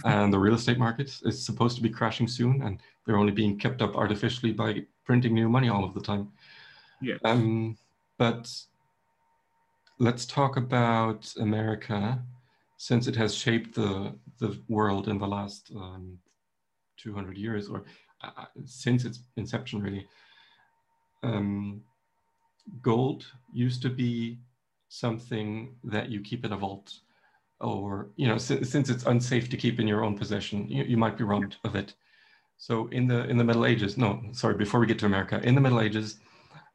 [0.03, 3.57] And the real estate market is supposed to be crashing soon and they're only being
[3.57, 6.29] kept up artificially by printing new money all of the time.
[7.01, 7.77] Yeah um,
[8.17, 8.51] but
[9.99, 12.21] let's talk about america
[12.77, 16.19] since it has shaped the the world in the last um,
[16.97, 17.85] 200 years or
[18.21, 20.07] uh, since its inception really.
[21.23, 21.81] Um,
[22.81, 24.39] gold used to be
[24.89, 26.93] something that you keep in a vault
[27.59, 30.97] or you know since, since it's unsafe to keep in your own possession you, you
[30.97, 31.93] might be robbed of it.
[32.57, 35.55] So in the in the middle ages no sorry before we get to america in
[35.55, 36.19] the middle ages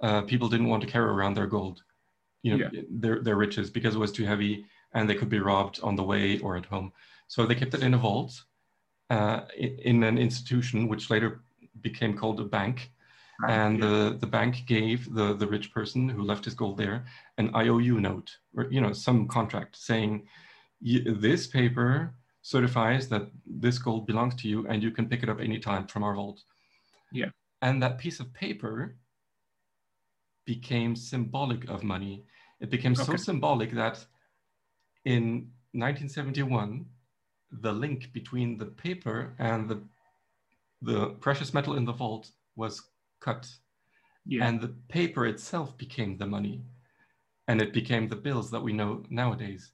[0.01, 1.83] uh, people didn't want to carry around their gold
[2.42, 2.83] you know yeah.
[2.90, 6.03] their, their riches because it was too heavy and they could be robbed on the
[6.03, 6.92] way or at home.
[7.29, 8.42] So they kept it in a vault
[9.11, 11.42] uh, in, in an institution which later
[11.81, 12.90] became called a bank
[13.49, 13.87] and yeah.
[13.87, 17.05] the, the bank gave the, the rich person who left his gold there
[17.38, 20.27] an IOU note or you know some contract saying
[20.81, 25.40] this paper certifies that this gold belongs to you and you can pick it up
[25.40, 26.42] anytime from our vault.
[27.12, 27.31] Yeah.
[27.62, 28.97] And that piece of paper
[30.45, 32.25] became symbolic of money.
[32.61, 33.05] It became okay.
[33.05, 34.05] so symbolic that
[35.05, 36.85] in 1971,
[37.61, 39.81] the link between the paper and the,
[40.81, 42.83] the precious metal in the vault was
[43.22, 43.48] cut.
[44.26, 44.46] Yeah.
[44.46, 46.62] And the paper itself became the money.
[47.48, 49.72] And it became the bills that we know nowadays.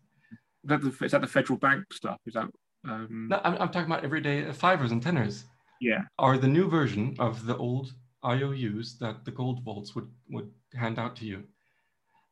[0.65, 2.19] Is that the, is that the federal bank stuff?
[2.27, 2.49] Is that?
[2.89, 3.29] Um...
[3.31, 5.45] No, I'm, I'm talking about everyday fivers and tenners.
[5.81, 6.03] Yeah.
[6.19, 7.93] Are the new version of the old
[8.25, 11.45] IOUs that the gold vaults would would hand out to you.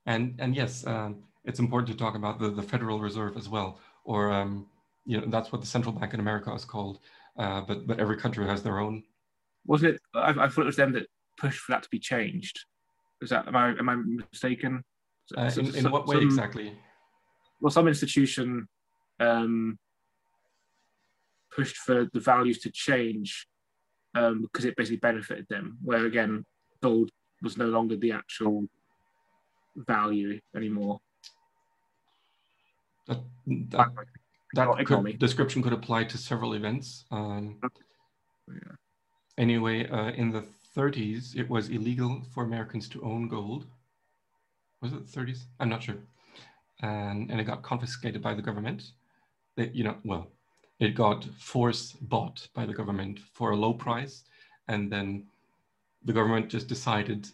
[0.06, 3.80] And and yes, um, it's important to talk about the, the Federal Reserve as well,
[4.04, 4.66] or um,
[5.04, 7.00] you know that's what the central bank in America is called.
[7.38, 9.04] Uh, but but every country has their own.
[9.66, 10.00] Wasn't it?
[10.14, 11.06] I, I, thought it was them that
[11.38, 12.64] pushed for that to be changed.
[13.20, 14.84] Is that am I am I mistaken?
[15.36, 16.72] Uh, in, in what way some, exactly?
[17.60, 18.68] Well, some institution
[19.18, 19.78] um,
[21.54, 23.46] pushed for the values to change
[24.14, 25.78] um, because it basically benefited them.
[25.82, 26.44] Where again,
[26.82, 27.10] gold
[27.42, 28.68] was no longer the actual
[29.76, 31.00] value anymore.
[33.08, 33.88] That, that,
[34.54, 37.04] that could, description could apply to several events.
[37.10, 37.60] Um,
[38.48, 38.72] yeah.
[39.38, 40.44] Anyway, uh, in the
[40.76, 43.66] 30s, it was illegal for Americans to own gold.
[44.82, 45.44] Was it the 30s?
[45.60, 45.96] I'm not sure.
[46.82, 48.92] And, and it got confiscated by the government.
[49.56, 50.28] They, you know, well,
[50.78, 54.24] it got force bought by the government for a low price,
[54.68, 55.26] and then
[56.04, 57.28] the government just decided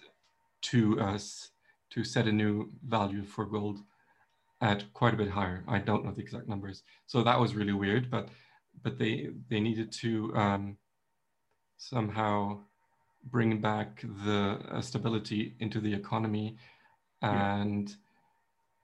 [0.63, 1.19] to uh,
[1.91, 3.81] to set a new value for gold
[4.61, 5.65] at quite a bit higher.
[5.67, 8.11] I don't know the exact numbers, so that was really weird.
[8.11, 8.29] But
[8.85, 10.77] but they they needed to um,
[11.89, 12.59] somehow
[13.31, 16.57] bring back the uh, stability into the economy
[17.23, 17.97] and yeah.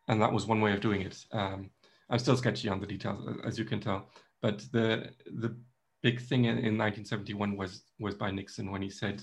[0.08, 1.24] and that was one way of doing it.
[1.32, 1.70] Um,
[2.10, 4.08] I'm still sketchy on the details, as you can tell,
[4.40, 5.10] but the
[5.44, 5.54] the
[6.02, 9.22] big thing in, in 1971 was was by Nixon when he said,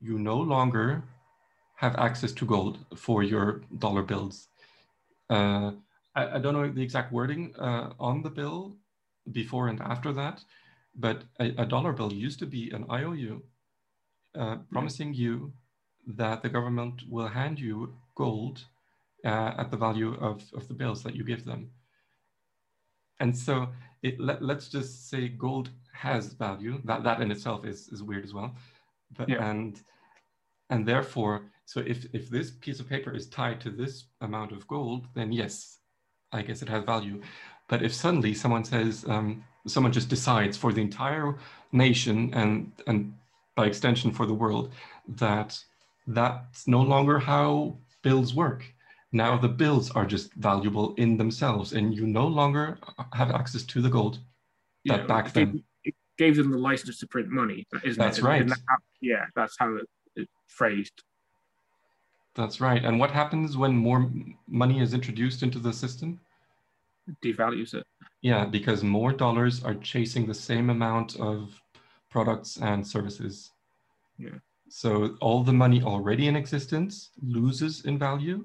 [0.00, 1.04] "You no longer
[1.76, 4.48] have access to gold for your dollar bills."
[5.30, 5.72] Uh,
[6.14, 8.78] I, I, don't know the exact wording uh, on the bill
[9.30, 10.42] before and after that,
[10.98, 13.42] but a, a dollar bill used to be an IOU
[14.38, 15.52] uh, promising you
[16.06, 18.64] that the government will hand you gold
[19.24, 21.70] uh, at the value of, of the bills that you give them.
[23.20, 23.68] And so
[24.02, 26.80] it, let, us just say gold has value.
[26.84, 28.54] That, that in itself is, is weird as well.
[29.16, 29.48] But, yeah.
[29.48, 29.80] and,
[30.70, 34.66] and therefore, so if, if this piece of paper is tied to this amount of
[34.68, 35.78] gold, then yes,
[36.32, 37.20] I guess it has value.
[37.68, 41.36] But if suddenly someone says, um, someone just decides for the entire
[41.72, 43.14] nation and, and
[43.54, 44.72] by extension for the world,
[45.06, 45.58] that
[46.06, 48.64] that's no longer how bills work.
[49.12, 52.78] Now the bills are just valuable in themselves, and you no longer
[53.14, 54.18] have access to the gold
[54.84, 55.62] that yeah, back then.
[55.84, 57.66] It gave them the license to print money.
[57.84, 58.24] Isn't that's it?
[58.24, 58.46] right.
[58.46, 58.58] That,
[59.00, 61.02] yeah, that's how it, it's phrased.
[62.34, 62.84] That's right.
[62.84, 64.10] And what happens when more
[64.46, 66.20] money is introduced into the system?
[67.22, 67.84] Devalues it.
[68.22, 71.60] Yeah, because more dollars are chasing the same amount of
[72.10, 73.52] products and services.
[74.18, 74.38] Yeah.
[74.68, 78.44] So all the money already in existence loses in value,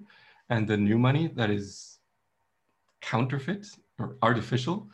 [0.49, 1.99] and the new money that is
[3.01, 3.67] counterfeit
[3.99, 4.87] or artificial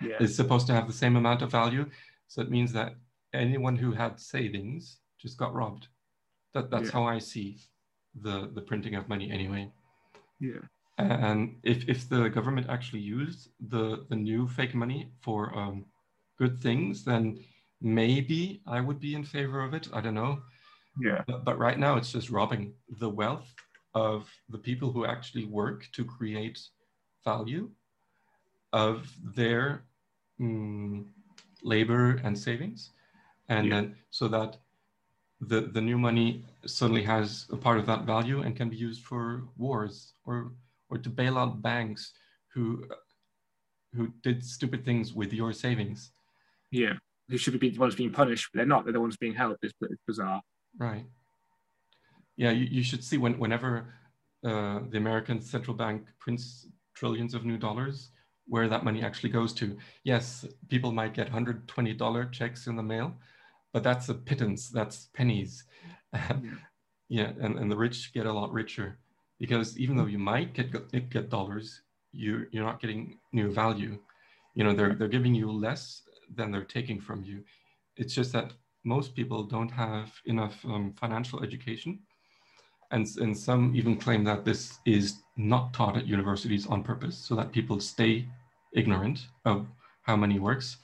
[0.00, 0.16] yeah.
[0.20, 1.86] is supposed to have the same amount of value.
[2.28, 2.94] So it means that
[3.34, 5.88] anyone who had savings just got robbed.
[6.54, 6.92] That that's yeah.
[6.92, 7.58] how I see
[8.20, 9.70] the the printing of money anyway.
[10.40, 10.60] Yeah.
[10.98, 15.86] And if, if the government actually used the, the new fake money for um,
[16.38, 17.42] good things, then
[17.80, 19.88] maybe I would be in favor of it.
[19.92, 20.42] I don't know.
[21.00, 21.22] Yeah.
[21.26, 23.54] But, but right now, it's just robbing the wealth
[23.94, 26.60] of the people who actually work to create
[27.24, 27.70] value
[28.72, 29.84] of their
[30.40, 31.04] mm,
[31.62, 32.90] labor and savings.
[33.48, 33.74] And yeah.
[33.74, 34.58] then so that
[35.40, 39.02] the, the new money suddenly has a part of that value and can be used
[39.02, 40.52] for wars or
[40.92, 42.12] or to bail out banks
[42.54, 42.84] who
[43.94, 46.12] who did stupid things with your savings.
[46.70, 46.94] Yeah,
[47.28, 48.84] who should be the ones being punished, but they're not.
[48.84, 49.64] They're the ones being helped.
[49.64, 50.42] It's, it's bizarre.
[50.78, 51.06] Right.
[52.36, 53.94] Yeah, you, you should see when whenever
[54.44, 58.10] uh, the American central bank prints trillions of new dollars,
[58.46, 59.76] where that money actually goes to.
[60.04, 63.14] Yes, people might get $120 checks in the mail,
[63.72, 65.64] but that's a pittance, that's pennies.
[66.12, 66.36] yeah,
[67.08, 68.98] yeah and, and the rich get a lot richer
[69.42, 70.70] because even though you might get
[71.10, 73.98] get dollars, you you're not getting new value.
[74.54, 76.02] You know, they're they're giving you less
[76.36, 77.42] than they're taking from you.
[77.96, 78.52] It's just that
[78.84, 81.98] most people don't have enough um, financial education,
[82.92, 87.34] and and some even claim that this is not taught at universities on purpose, so
[87.34, 88.24] that people stay
[88.80, 89.66] ignorant of
[90.02, 90.76] how money works,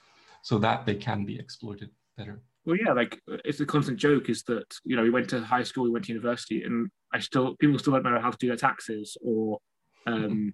[0.42, 2.42] so that they can be exploited better.
[2.66, 5.62] Well, yeah, like it's a constant joke is that you know we went to high
[5.62, 8.49] school, we went to university, and I still people still don't know how to do
[8.49, 9.59] their taxes or
[10.07, 10.49] um, mm-hmm.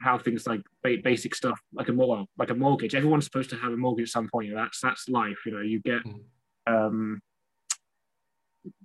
[0.00, 2.94] how things like ba- basic stuff like a more like a mortgage.
[2.94, 4.52] Everyone's supposed to have a mortgage at some point.
[4.54, 5.38] That's that's life.
[5.46, 6.74] You know, you get mm-hmm.
[6.74, 7.20] um,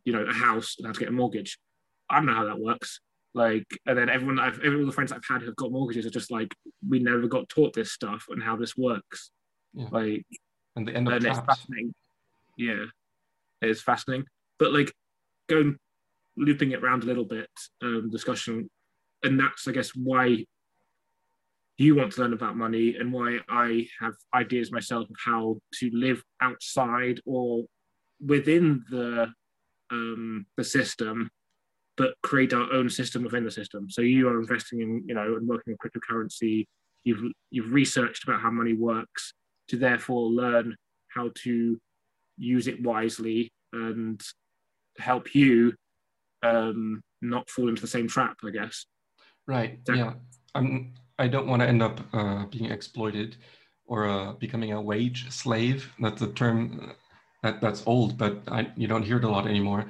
[0.06, 1.58] you know a house and have to get a mortgage.
[2.10, 3.00] I don't know how that works.
[3.34, 6.32] Like, and then everyone, I've every the friends I've had who've got mortgages are just
[6.32, 6.54] like,
[6.88, 9.32] we never got taught this stuff and how this works.
[9.74, 9.88] Yeah.
[9.90, 10.26] Like,
[10.76, 11.94] and the end of it's fascinating.
[12.58, 12.86] Yeah,
[13.62, 14.26] it's fascinating.
[14.60, 14.94] But like,
[15.48, 15.78] going
[16.38, 17.50] looping it around a little bit,
[17.82, 18.70] um, discussion,
[19.24, 20.46] and that's I guess why
[21.78, 25.90] you want to learn about money and why I have ideas myself of how to
[25.94, 27.66] live outside or
[28.24, 29.28] within the
[29.90, 31.30] um, the system,
[31.98, 33.90] but create our own system within the system.
[33.90, 36.66] So you are investing in, you know, and working in cryptocurrency.
[37.04, 39.34] You've you've researched about how money works
[39.70, 40.76] to therefore learn
[41.16, 41.80] how to
[42.38, 44.22] use it wisely and
[44.98, 45.74] help you
[46.44, 48.86] um, not fall into the same trap, I guess.
[49.48, 49.80] Right.
[49.94, 50.14] yeah.
[50.56, 50.94] I'm.
[51.20, 53.38] I don't want to end up uh, being exploited
[53.86, 55.92] or uh, becoming a wage slave.
[56.00, 56.94] That's a term
[57.44, 59.86] that that's old, but I, you don't hear it a lot anymore.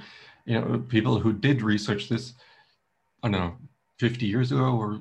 [0.45, 2.33] You know, people who did research this,
[3.23, 3.55] I don't know,
[3.99, 4.99] 50 years ago or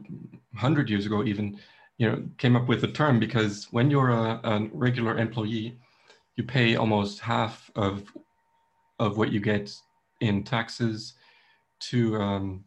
[0.53, 1.59] 100 years ago, even,
[1.99, 5.79] you know, came up with the term because when you're a, a regular employee,
[6.37, 8.05] you pay almost half of
[8.99, 9.75] of what you get
[10.21, 11.15] in taxes
[11.81, 12.65] to um,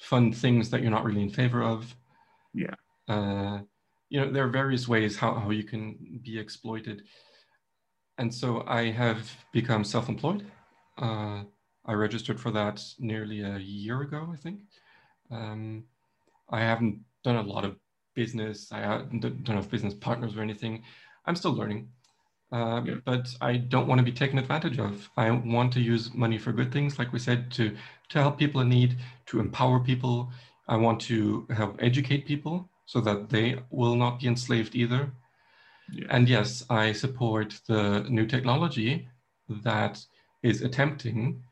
[0.00, 1.94] fund things that you're not really in favor of.
[2.54, 2.74] Yeah.
[3.08, 3.60] Uh,
[4.10, 7.02] you know, there are various ways how, how you can be exploited.
[8.18, 10.44] And so I have become self-employed.
[10.96, 11.44] Uh,
[11.86, 14.60] I registered for that nearly a year ago, I think.
[15.30, 15.84] Um,
[16.50, 17.76] I haven't done a lot of
[18.14, 18.72] business.
[18.72, 20.82] I don't have business partners or anything.
[21.26, 21.88] I'm still learning.
[22.50, 22.94] Um, yeah.
[23.04, 25.10] But I don't want to be taken advantage of.
[25.16, 27.76] I want to use money for good things, like we said, to
[28.08, 30.32] to help people in need, to empower people.
[30.66, 35.10] I want to help educate people so that they will not be enslaved either.
[35.92, 36.06] Yeah.
[36.10, 39.08] And yes, I support the new technology
[39.48, 40.04] that
[40.42, 41.42] is attempting.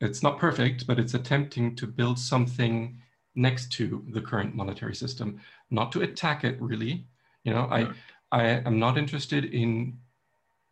[0.00, 3.00] It's not perfect, but it's attempting to build something
[3.34, 7.04] next to the current monetary system, not to attack it really.
[7.42, 7.66] You know.
[7.70, 7.88] I
[8.30, 9.98] I am not interested in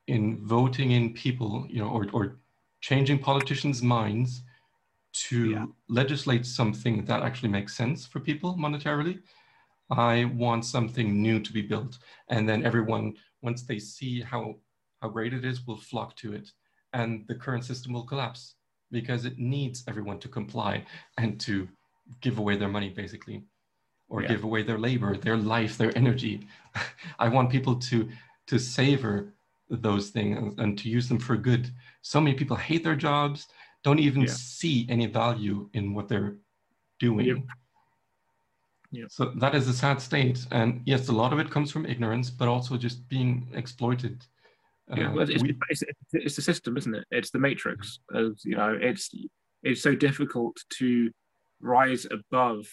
[0.06, 2.36] in voting in people, you know, or, or
[2.80, 4.42] changing politicians' minds
[5.12, 5.66] to yeah.
[5.88, 9.20] legislate something that actually makes sense for people monetarily.
[9.90, 11.98] I want something new to be built.
[12.28, 14.56] And then everyone, once they see how,
[15.00, 16.50] how great it is, will flock to it.
[16.92, 18.54] And the current system will collapse
[18.90, 20.84] because it needs everyone to comply
[21.18, 21.68] and to
[22.20, 23.42] give away their money, basically,
[24.08, 24.28] or yeah.
[24.28, 26.46] give away their labor, their life, their energy.
[27.18, 28.08] I want people to,
[28.48, 29.32] to savor
[29.68, 31.70] those things and to use them for good.
[32.02, 33.48] So many people hate their jobs,
[33.82, 34.32] don't even yeah.
[34.32, 36.36] see any value in what they're
[36.98, 37.26] doing.
[37.26, 37.38] Yep.
[38.92, 39.10] Yep.
[39.10, 40.46] So that is a sad state.
[40.50, 44.24] And yes, a lot of it comes from ignorance, but also just being exploited.
[44.94, 47.04] Yeah, uh, well, it's, we, it's, it's, the system, isn't it?
[47.10, 47.98] It's the matrix.
[48.14, 49.10] As you know, it's
[49.62, 51.10] it's so difficult to
[51.60, 52.66] rise above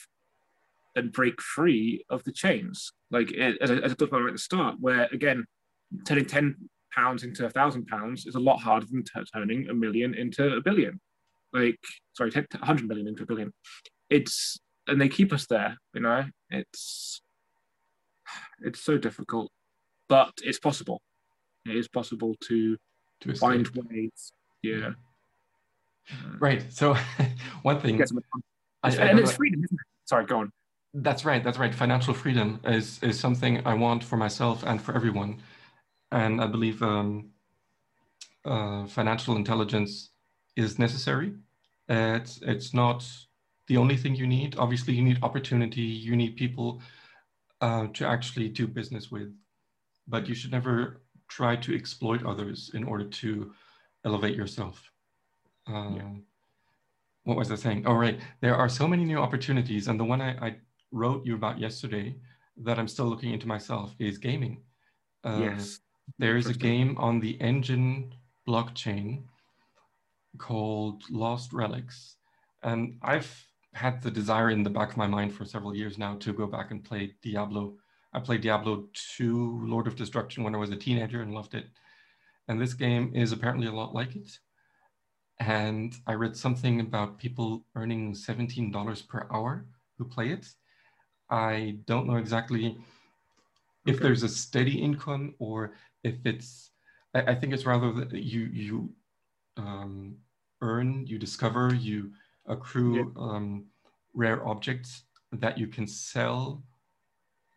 [0.96, 2.92] and break free of the chains.
[3.10, 5.46] Like it, as, I, as I talked about right at the start, where again,
[6.06, 6.56] turning ten
[6.96, 10.56] pounds into a thousand pounds is a lot harder than t- turning a million into
[10.56, 11.00] a billion.
[11.52, 11.80] Like,
[12.14, 13.54] sorry, t- 100 million into a billion.
[14.10, 17.22] It's, and they keep us there, you know, it's,
[18.62, 19.52] it's so difficult,
[20.10, 21.02] but it's possible.
[21.66, 22.78] It is possible to,
[23.22, 24.34] to find ways.
[24.62, 24.92] Yeah.
[26.12, 26.64] Uh, right.
[26.70, 26.96] So,
[27.62, 28.02] one thing.
[28.84, 29.88] I, I and it's freedom, isn't it?
[30.06, 30.52] Sorry, go on.
[30.94, 31.44] That's right.
[31.44, 31.74] That's right.
[31.74, 35.40] Financial freedom is is something I want for myself and for everyone
[36.14, 37.30] and I believe um,
[38.46, 40.12] uh, financial intelligence
[40.56, 41.34] is necessary.
[41.90, 43.06] It's it's not
[43.68, 44.56] the only thing you need.
[44.58, 45.82] Obviously, you need opportunity.
[45.82, 46.82] You need people
[47.62, 49.34] uh, to actually do business with,
[50.08, 53.52] but you should never try to exploit others in order to
[54.06, 54.92] elevate yourself.
[55.68, 56.14] Um, yeah.
[57.24, 57.84] What was I saying?
[57.88, 58.20] Oh, right.
[58.42, 60.56] There are so many new opportunities, and the one I, I
[60.92, 62.16] wrote you about yesterday
[62.58, 64.62] that I'm still looking into myself is gaming.
[65.24, 65.80] Uh, yes
[66.20, 68.12] there is a game on the Enjin
[68.48, 69.24] blockchain
[70.38, 72.18] called Lost Relics.
[72.64, 76.16] And I've had the desire in the back of my mind for several years now
[76.18, 77.76] to go back and play Diablo.
[78.14, 78.88] I played Diablo
[79.18, 81.66] 2 Lord of Destruction when I was a teenager and loved it.
[82.48, 84.30] And this game is apparently a lot like it.
[85.40, 89.66] And I read something about people earning $17 per hour
[89.98, 90.48] who play it.
[91.30, 92.78] I don't know exactly
[93.88, 94.04] if okay.
[94.04, 96.72] there's a steady income or if it's
[97.14, 98.90] I, I think it's rather that you you
[99.58, 100.18] um,
[100.62, 102.12] earn, you discover, you
[102.48, 103.22] accrue yeah.
[103.22, 103.66] um,
[104.14, 106.64] rare objects that you can sell.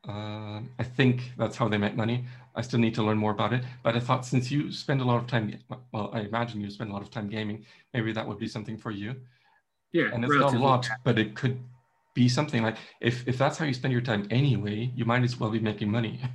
[0.08, 2.26] Uh, I think that's how they make money.
[2.54, 3.64] I still need to learn more about it.
[3.82, 5.58] But I thought since you spend a lot of time,
[5.92, 8.78] well, I imagine you spend a lot of time gaming, maybe that would be something
[8.78, 9.16] for you.
[9.92, 10.10] Yeah.
[10.12, 11.58] And it's not a lot, but it could
[12.14, 15.38] be something like if, if that's how you spend your time anyway, you might as
[15.38, 16.20] well be making money.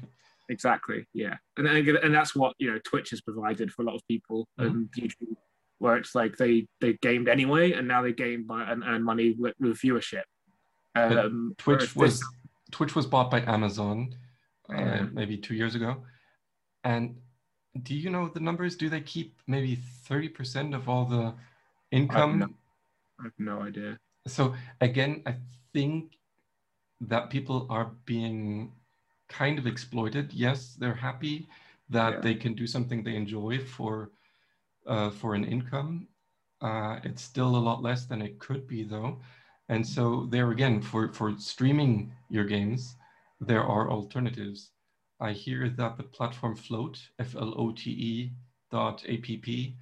[0.51, 1.35] exactly yeah.
[1.57, 4.69] And and that's what you know twitch has provided for a lot of people mm-hmm.
[4.69, 5.35] and youtube
[5.79, 9.35] where it's like they they gamed anyway and now they game by and earn money
[9.37, 10.23] with, with viewership.
[10.95, 12.29] Um, twitch was this...
[12.71, 14.13] twitch was bought by amazon
[14.69, 16.03] uh, maybe two years ago.
[16.83, 17.15] And
[17.83, 18.75] do you know the numbers?
[18.75, 19.77] Do they keep maybe
[20.09, 21.33] 30% of all the
[21.91, 22.47] income I have, no,
[23.19, 23.97] I have no idea.
[24.27, 25.35] So again i
[25.73, 26.17] think
[27.01, 28.71] that people are being
[29.31, 30.33] kind of exploited.
[30.33, 31.47] Yes, they're happy
[31.89, 32.19] that yeah.
[32.21, 34.11] they can do something they enjoy for
[34.87, 36.07] uh, for an income.
[36.61, 39.19] Uh, it's still a lot less than it could be though.
[39.69, 42.95] And so there again, for, for streaming your games,
[43.39, 44.71] there are alternatives.
[45.19, 48.31] I hear that the platform Flote, F-L-O-T-E
[48.69, 49.75] dot A-P-P,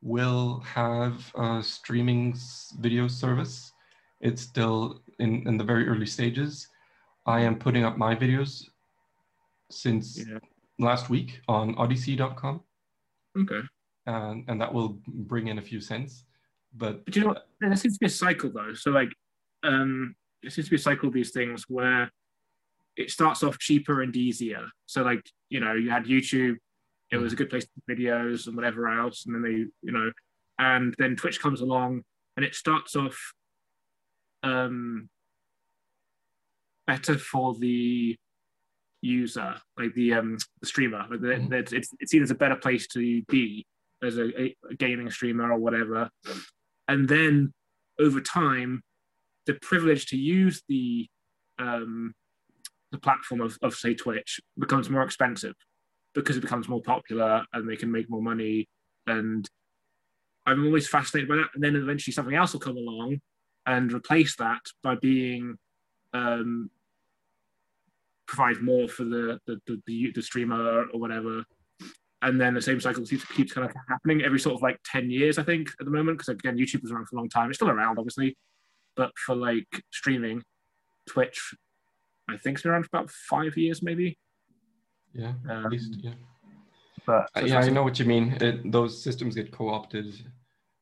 [0.00, 2.34] will have a streaming
[2.78, 3.72] video service.
[4.20, 6.68] It's still in, in the very early stages.
[7.26, 8.64] I am putting up my videos
[9.70, 10.38] since yeah.
[10.78, 12.60] last week on odysee.com.
[13.38, 13.60] Okay.
[14.06, 16.24] And, and that will bring in a few cents.
[16.74, 17.48] But, but you know what?
[17.60, 18.74] There seems to be a cycle though.
[18.74, 19.12] So like
[19.62, 22.10] um there seems to be a cycle of these things where
[22.96, 24.66] it starts off cheaper and easier.
[24.86, 26.56] So like, you know, you had YouTube,
[27.10, 30.10] it was a good place to videos and whatever else, and then they, you know,
[30.58, 32.02] and then Twitch comes along
[32.36, 33.32] and it starts off
[34.42, 35.08] um
[36.86, 38.16] better for the
[39.02, 41.04] user, like the um the streamer.
[41.10, 41.52] Like the, mm-hmm.
[41.52, 43.66] it's it's seen as a better place to be
[44.02, 46.10] as a, a gaming streamer or whatever.
[46.88, 47.52] And then
[47.98, 48.82] over time,
[49.46, 51.08] the privilege to use the
[51.58, 52.14] um,
[52.92, 55.54] the platform of, of say Twitch becomes more expensive
[56.14, 58.68] because it becomes more popular and they can make more money.
[59.06, 59.48] And
[60.46, 61.48] I'm always fascinated by that.
[61.54, 63.20] And then eventually something else will come along
[63.66, 65.56] and replace that by being
[66.12, 66.70] um,
[68.26, 71.44] provide more for the the, the, the, streamer or whatever.
[72.22, 75.10] And then the same cycle keeps, keeps kind of happening every sort of like 10
[75.10, 76.18] years, I think, at the moment.
[76.18, 77.50] Because again, YouTube was around for a long time.
[77.50, 78.36] It's still around, obviously.
[78.96, 80.42] But for like streaming,
[81.06, 81.54] Twitch,
[82.28, 84.18] I think it's been around for about five years, maybe.
[85.12, 86.12] Yeah, um, at least, yeah.
[87.06, 88.36] But uh, yeah, I know what you mean.
[88.40, 90.12] It, those systems get co-opted.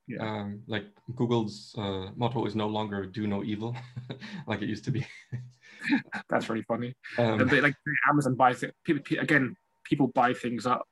[0.07, 0.19] Yeah.
[0.21, 3.77] Um, like Google's uh, motto is no longer "do no evil,"
[4.47, 5.07] like it used to be.
[6.29, 6.95] That's really funny.
[7.19, 7.75] Um, they, like
[8.09, 8.75] Amazon buys it.
[8.85, 10.87] People, again, people buy things up.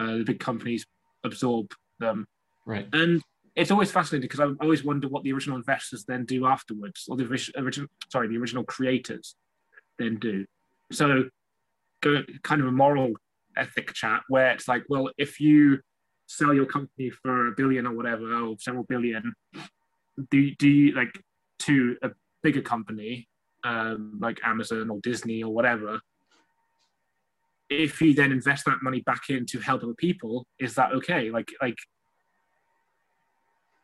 [0.00, 0.84] Uh, the big companies
[1.24, 2.26] absorb them.
[2.66, 2.88] Right.
[2.92, 3.22] And
[3.56, 7.16] it's always fascinating because I always wonder what the original investors then do afterwards, or
[7.16, 7.24] the
[7.58, 9.34] original, sorry, the original creators
[9.98, 10.46] then do.
[10.92, 11.24] So,
[12.02, 13.14] go, kind of a moral
[13.56, 15.80] ethic chat where it's like, well, if you
[16.26, 19.34] sell your company for a billion or whatever, or several billion,
[20.30, 21.20] do do you like
[21.60, 22.10] to a
[22.42, 23.28] bigger company
[23.64, 26.00] um, like Amazon or Disney or whatever?
[27.70, 31.30] If you then invest that money back in to help other people, is that okay?
[31.30, 31.76] Like like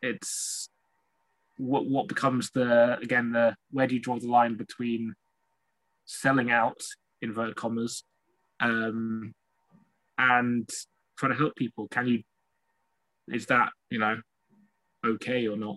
[0.03, 0.69] it's
[1.57, 5.15] what what becomes the again the where do you draw the line between
[6.05, 6.81] selling out
[7.23, 8.05] inverted commas
[8.61, 9.33] um,
[10.19, 10.69] and
[11.19, 12.23] trying to help people can you
[13.29, 14.17] is that you know
[15.07, 15.77] okay or not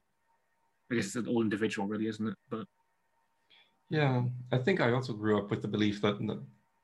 [0.92, 2.66] i guess it's all individual really isn't it but
[3.90, 6.20] yeah i think i also grew up with the belief that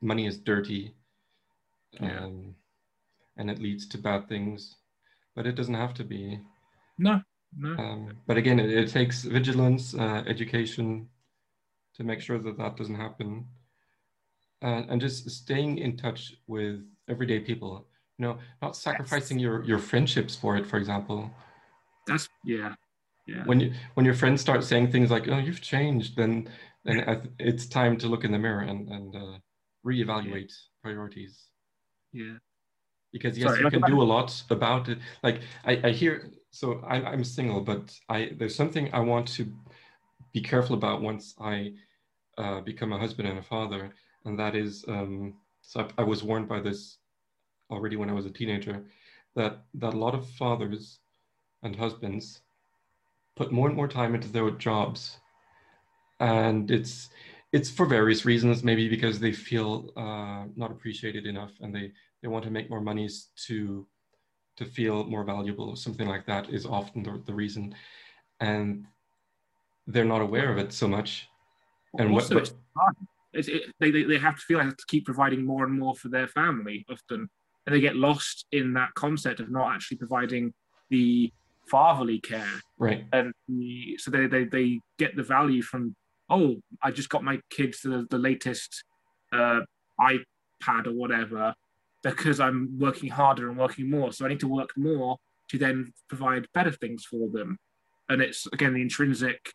[0.01, 0.93] money is dirty
[1.91, 2.23] yeah.
[2.23, 2.55] um,
[3.37, 4.75] and it leads to bad things
[5.35, 6.39] but it doesn't have to be
[6.97, 7.21] no
[7.57, 7.75] no.
[7.77, 11.07] Um, but again, it, it takes vigilance, uh, education
[11.95, 13.45] to make sure that that doesn't happen.
[14.61, 17.85] Uh, and just staying in touch with everyday people,
[18.17, 21.29] you know, not sacrificing your, your friendships for it, for example.
[22.07, 22.75] That's, yeah.
[23.25, 23.43] Yeah.
[23.45, 26.49] When you when your friends start saying things like "Oh, you've changed," then
[26.85, 29.37] then it's time to look in the mirror and and uh,
[29.85, 30.81] reevaluate yeah.
[30.81, 31.45] priorities.
[32.11, 32.37] Yeah.
[33.11, 34.97] Because yes, Sorry, you can do a lot about it.
[35.21, 39.51] Like I, I hear so I, I'm single, but I there's something I want to
[40.33, 41.73] be careful about once I
[42.37, 43.93] uh, become a husband and a father,
[44.25, 46.97] and that is um, so I, I, was warned by this
[47.69, 48.83] already when I was a teenager
[49.35, 50.99] that that a lot of fathers
[51.61, 52.41] and husbands
[53.35, 55.17] put more and more time into their jobs,
[56.23, 57.09] and it's
[57.51, 62.29] it's for various reasons, maybe because they feel uh, not appreciated enough, and they they
[62.33, 63.15] want to make more monies
[63.47, 63.85] to
[64.59, 67.75] to feel more valuable, or something like that is often the, the reason.
[68.39, 68.85] And
[69.91, 71.27] they're not aware of it so much.
[71.99, 72.51] And also, what,
[73.33, 75.79] it's it, they, they have to feel like they have to keep providing more and
[75.79, 77.29] more for their family often.
[77.65, 80.53] And they get lost in that concept of not actually providing
[80.89, 81.31] the
[81.69, 82.55] fatherly care.
[82.77, 83.05] Right.
[83.11, 85.95] And the, so they, they, they get the value from,
[86.29, 88.83] oh, I just got my kids the, the latest
[89.31, 89.61] uh,
[89.99, 91.53] iPad or whatever
[92.03, 94.11] because I'm working harder and working more.
[94.11, 95.17] So I need to work more
[95.49, 97.57] to then provide better things for them.
[98.09, 99.51] And it's again the intrinsic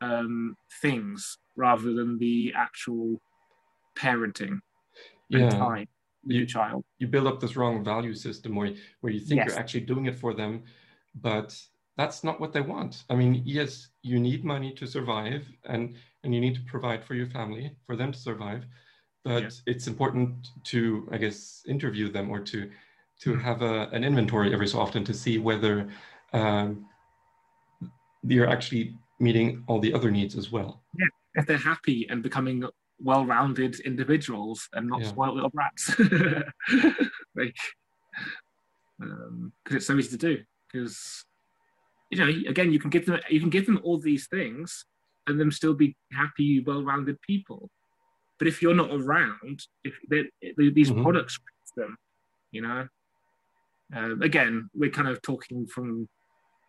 [0.00, 3.20] um, things rather than the actual
[3.96, 4.60] parenting
[5.28, 5.50] yeah.
[5.50, 5.86] time
[6.24, 6.84] with you, child.
[6.98, 9.48] You build up this wrong value system where, where you think yes.
[9.48, 10.62] you're actually doing it for them,
[11.14, 11.56] but
[11.96, 13.04] that's not what they want.
[13.10, 15.94] I mean, yes, you need money to survive and,
[16.24, 18.64] and you need to provide for your family, for them to survive
[19.24, 19.50] but yeah.
[19.66, 22.70] it's important to i guess interview them or to
[23.20, 23.40] to mm-hmm.
[23.40, 25.88] have a, an inventory every so often to see whether
[26.32, 26.86] um,
[28.24, 32.64] you're actually meeting all the other needs as well yeah if they're happy and becoming
[33.00, 35.08] well-rounded individuals and not yeah.
[35.08, 35.98] spoiled little brats
[37.36, 37.56] like
[38.98, 41.24] because um, it's so easy to do because
[42.10, 44.84] you know again you can give them you can give them all these things
[45.26, 47.70] and them still be happy well-rounded people
[48.42, 49.94] but if you're not around, if
[50.74, 51.00] these mm-hmm.
[51.00, 51.38] products
[51.76, 51.96] them,
[52.50, 52.88] you know.
[53.94, 56.08] Um, again, we're kind of talking from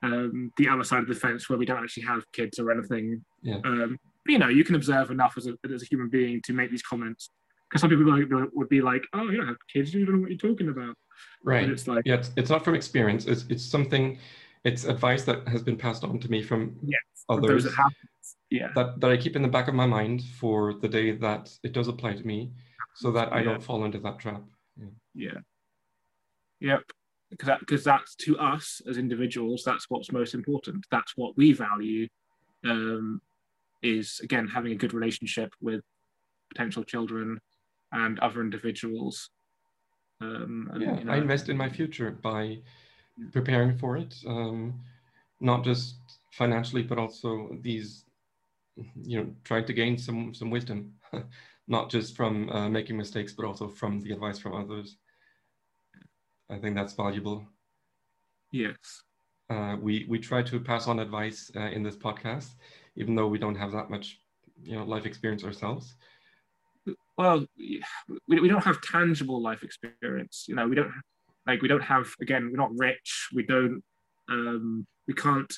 [0.04, 3.24] um, the other side of the fence where we don't actually have kids or anything.
[3.41, 3.56] Yeah.
[3.66, 6.54] Um, but, you know, you can observe enough as a, as a human being to
[6.54, 7.30] make these comments.
[7.70, 8.06] Because some people
[8.54, 9.95] would be like, "Oh, you don't have kids.
[9.95, 10.95] You don't know what you're talking about."
[11.43, 11.64] Right.
[11.64, 13.26] And it's like, yeah, it's, it's not from experience.
[13.26, 14.20] It's it's something.
[14.64, 17.01] It's advice that has been passed on to me from yes.
[17.30, 17.67] Others
[18.49, 21.51] yeah, that, that I keep in the back of my mind for the day that
[21.63, 22.51] it does apply to me
[22.95, 23.45] so that I Yeah.
[23.45, 24.43] don't fall into that trap.
[25.13, 25.39] yeah,
[26.59, 26.84] yep.
[27.30, 30.86] Because that, because that's to us as individuals, that's what's most important.
[30.91, 32.07] That's what we value.
[32.63, 33.21] Um,
[33.82, 35.84] is again having a good relationship with
[36.49, 37.41] potential children
[37.91, 39.30] and other individuals.
[40.21, 42.59] Um, and, Yeah, you know, I invest in my future by
[43.32, 44.80] preparing for it, um,
[45.44, 45.98] not just
[46.32, 48.06] financially, but also these,
[49.04, 50.94] you know, trying to gain some some wisdom,
[51.68, 54.98] not just from uh, making mistakes, but also from the advice from others.
[56.50, 57.46] I think that's valuable.
[58.52, 59.04] yes,
[59.50, 62.56] Uh, we we try to pass on advice uh, in this podcast,
[62.96, 64.20] even though we don't have that much,
[64.64, 65.96] you know, life experience ourselves.
[67.18, 67.46] well
[68.28, 70.91] we, we don't have tangible life experience you know we don't
[71.48, 73.82] like we don't have again we're not rich we don't
[74.34, 75.53] um we can't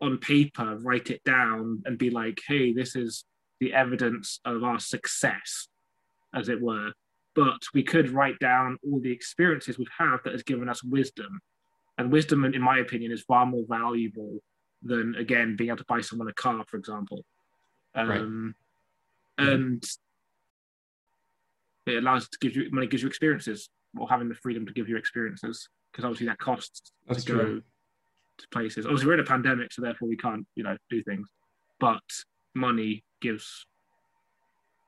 [0.00, 3.24] on paper write it down and be like hey this is
[3.60, 5.68] the evidence of our success
[6.34, 6.92] as it were
[7.34, 11.40] but we could write down all the experiences we've had that has given us wisdom
[11.98, 14.38] and wisdom in my opinion is far more valuable
[14.82, 17.24] than again being able to buy someone a car for example
[17.96, 18.20] Right.
[18.20, 18.54] um
[19.40, 19.54] Mhm.
[19.54, 19.84] and
[21.86, 24.88] it allows to give you money gives you experiences or having the freedom to give
[24.88, 27.62] you experiences because obviously that costs That's to go true.
[28.38, 31.28] To places obviously we're in a pandemic so therefore we can't you know do things
[31.80, 32.02] but
[32.54, 33.66] money gives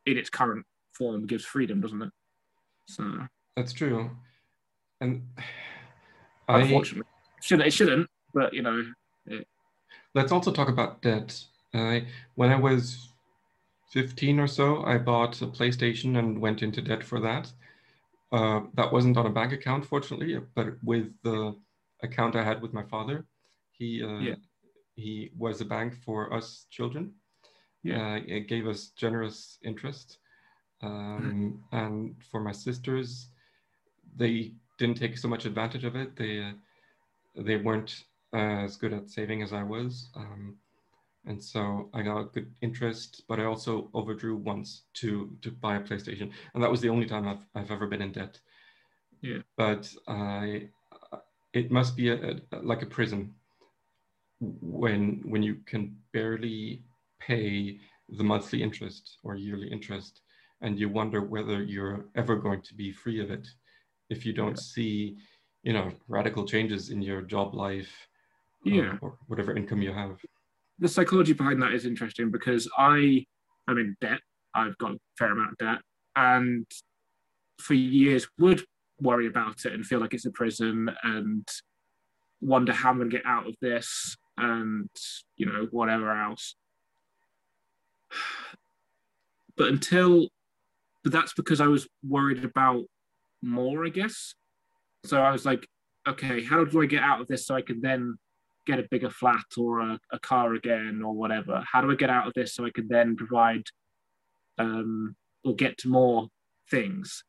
[0.07, 2.11] in its current form gives freedom doesn't it
[2.91, 3.05] so
[3.57, 4.11] That's true.
[5.01, 5.23] And
[6.49, 7.07] I unfortunately
[7.41, 8.85] shouldn't it shouldn't but you know
[10.15, 11.43] let's also talk about debt.
[11.73, 13.13] I when I was
[13.93, 17.53] 15 or so, I bought a PlayStation and went into debt for that.
[18.33, 21.57] Uh, that wasn't on a bank account, fortunately, but with the
[22.03, 23.27] account I had with my father.
[23.81, 24.37] He uh, Yeah.
[24.95, 27.15] he was a bank for us children.
[27.83, 27.97] Yeah.
[28.01, 30.19] Uh, it gave us generous interest.
[30.83, 33.31] Um, and for my sisters,
[34.17, 36.15] they didn't take so much advantage of it.
[36.15, 36.53] They uh,
[37.35, 40.11] they weren't as good at saving as I was.
[40.15, 40.57] Um,
[41.27, 45.81] and so I got good interest, but I also overdrew once to to buy a
[45.81, 48.41] PlayStation, and that was the only time I've I've ever been in debt.
[49.23, 49.43] Yeah.
[49.57, 50.69] But I,
[51.53, 53.35] it must be a, a like a prison
[54.41, 56.83] when when you can barely
[57.21, 57.79] pay
[58.09, 60.23] the monthly interest or yearly interest,
[60.63, 63.47] and you wonder whether you're ever going to be free of it
[64.09, 65.17] if you don't see,
[65.63, 68.09] you know, radical changes in your job life,
[68.67, 70.19] um, yeah or whatever income you have.
[70.79, 73.25] the psychology behind that is interesting because I
[73.69, 74.21] am in debt.
[74.55, 75.79] I've got a fair amount of debt,
[76.17, 76.67] and
[77.61, 78.65] for years would
[79.01, 81.47] worry about it and feel like it's a prison and
[82.41, 84.89] wonder how I'm going to get out of this and
[85.37, 86.55] you know whatever else.
[89.57, 90.29] But until,
[91.05, 92.85] but that's because I was worried about
[93.43, 94.35] more, I guess.
[95.05, 95.67] So I was like,
[96.09, 98.17] okay, how do I get out of this so I can then
[98.67, 101.63] get a bigger flat or a, a car again or whatever?
[101.71, 103.65] How do I get out of this so I can then provide
[104.59, 105.15] um,
[105.45, 106.29] or get to more
[106.71, 107.23] things?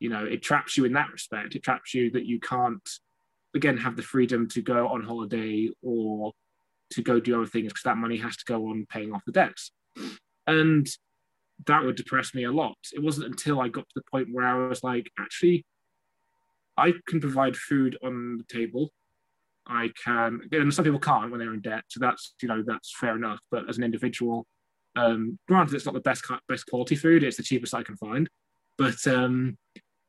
[0.00, 1.54] You know, it traps you in that respect.
[1.54, 2.88] It traps you that you can't,
[3.54, 6.32] again, have the freedom to go on holiday or
[6.94, 9.32] to go do other things because that money has to go on paying off the
[9.32, 9.72] debts.
[10.46, 10.86] And
[11.66, 12.76] that would depress me a lot.
[12.92, 15.64] It wasn't until I got to the point where I was like, actually,
[16.76, 18.90] I can provide food on the table.
[19.66, 21.84] I can, and some people can't when they're in debt.
[21.88, 23.38] So that's, you know, that's fair enough.
[23.50, 24.46] But as an individual,
[24.96, 27.22] um, granted, it's not the best best quality food.
[27.22, 28.28] It's the cheapest I can find.
[28.76, 29.56] But um,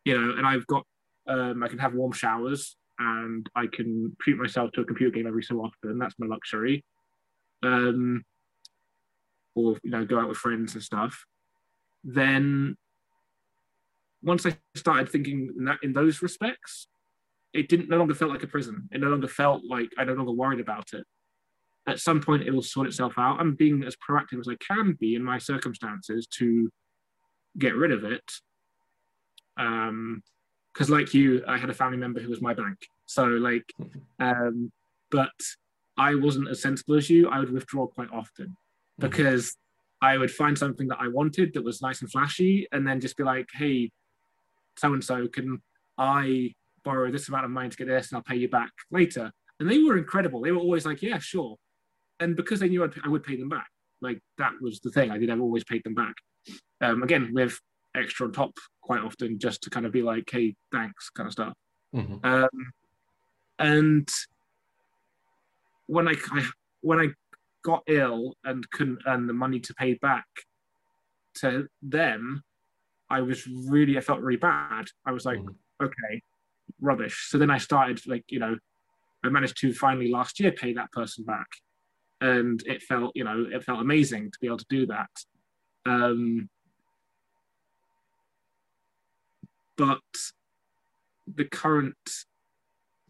[0.04, 0.86] you know, and I've got,
[1.28, 5.28] um, I can have warm showers, and I can treat myself to a computer game
[5.28, 5.98] every so often.
[6.00, 6.84] That's my luxury.
[7.64, 8.24] Um,
[9.56, 11.26] or you know, go out with friends and stuff.
[12.04, 12.76] Then,
[14.22, 16.88] once I started thinking in that in those respects,
[17.54, 18.88] it didn't no longer felt like a prison.
[18.92, 21.06] It no longer felt like I no longer worried about it.
[21.88, 23.40] At some point, it will sort itself out.
[23.40, 26.70] I'm being as proactive as I can be in my circumstances to
[27.58, 28.24] get rid of it.
[29.58, 30.22] Um,
[30.76, 32.78] because like you, I had a family member who was my bank.
[33.06, 33.72] So like,
[34.20, 34.72] um,
[35.10, 35.32] but
[35.98, 37.30] I wasn't as sensible as you.
[37.30, 38.58] I would withdraw quite often
[39.00, 39.56] because
[40.02, 43.16] I would find something that I wanted that was nice and flashy, and then just
[43.16, 43.92] be like, "Hey,
[44.78, 45.62] so and so, can
[45.98, 46.54] I
[46.84, 49.72] borrow this amount of money to get this, and I'll pay you back later?" And
[49.72, 50.42] they were incredible.
[50.42, 51.56] They were always like, "Yeah, sure,"
[52.20, 53.70] and because they knew I'd, I would pay them back,
[54.02, 55.12] like that was the thing.
[55.12, 55.30] I did.
[55.30, 56.16] I've always paid them back.
[56.82, 57.58] Um, again, with
[57.96, 61.34] extra on top quite often, just to kind of be like, "Hey, thanks," kind of
[61.34, 61.54] stuff.
[61.94, 62.24] Mhm.
[62.26, 62.72] Um,
[63.60, 64.10] and
[65.88, 66.46] when I, I
[66.82, 67.08] when I
[67.64, 70.28] got ill and couldn't earn the money to pay back
[71.36, 72.44] to them,
[73.10, 74.86] I was really, I felt really bad.
[75.06, 75.56] I was like, mm.
[75.82, 76.22] okay,
[76.80, 77.28] rubbish.
[77.30, 78.56] So then I started, like, you know,
[79.24, 81.48] I managed to finally last year pay that person back.
[82.22, 85.10] And it felt, you know, it felt amazing to be able to do that.
[85.86, 86.50] Um,
[89.78, 90.00] but
[91.28, 91.96] the current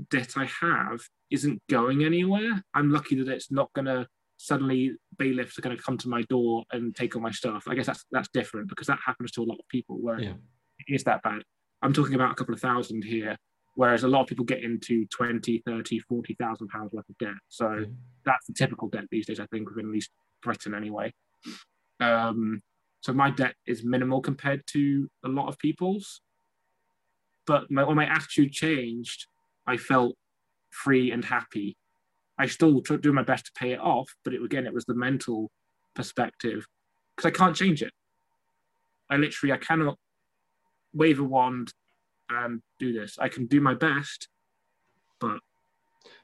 [0.09, 1.01] debt I have
[1.32, 2.63] isn't going anywhere.
[2.74, 4.07] I'm lucky that it's not going to
[4.38, 7.63] suddenly bailiffs are going to come to my door and take all my stuff.
[7.68, 10.34] I guess that's that's different because that happens to a lot of people where yeah.
[10.80, 11.41] it is that bad.
[11.82, 13.38] I'm talking about a couple of thousand here,
[13.76, 17.36] whereas a lot of people get into 20, 30, 40,000 pounds worth of debt.
[17.49, 17.86] So
[18.26, 20.11] that's the typical debt these days, I think, within at least
[20.41, 21.13] Britain anyway.
[21.99, 22.61] Um,
[23.01, 26.22] so my debt is minimal compared to a lot of people's.
[27.48, 29.28] But my, when my attitude changed,
[29.68, 30.16] I felt
[30.72, 31.78] free and happy
[32.38, 34.93] I still do my best to pay it off, but it, again, it was the
[34.93, 35.52] mental
[35.96, 36.66] perspective
[37.16, 37.91] because I can't change it.
[39.10, 39.98] I literally, I cannot
[40.93, 41.74] wave a wand
[42.30, 43.18] and do this.
[43.20, 44.28] I can do my best,
[45.20, 45.39] but.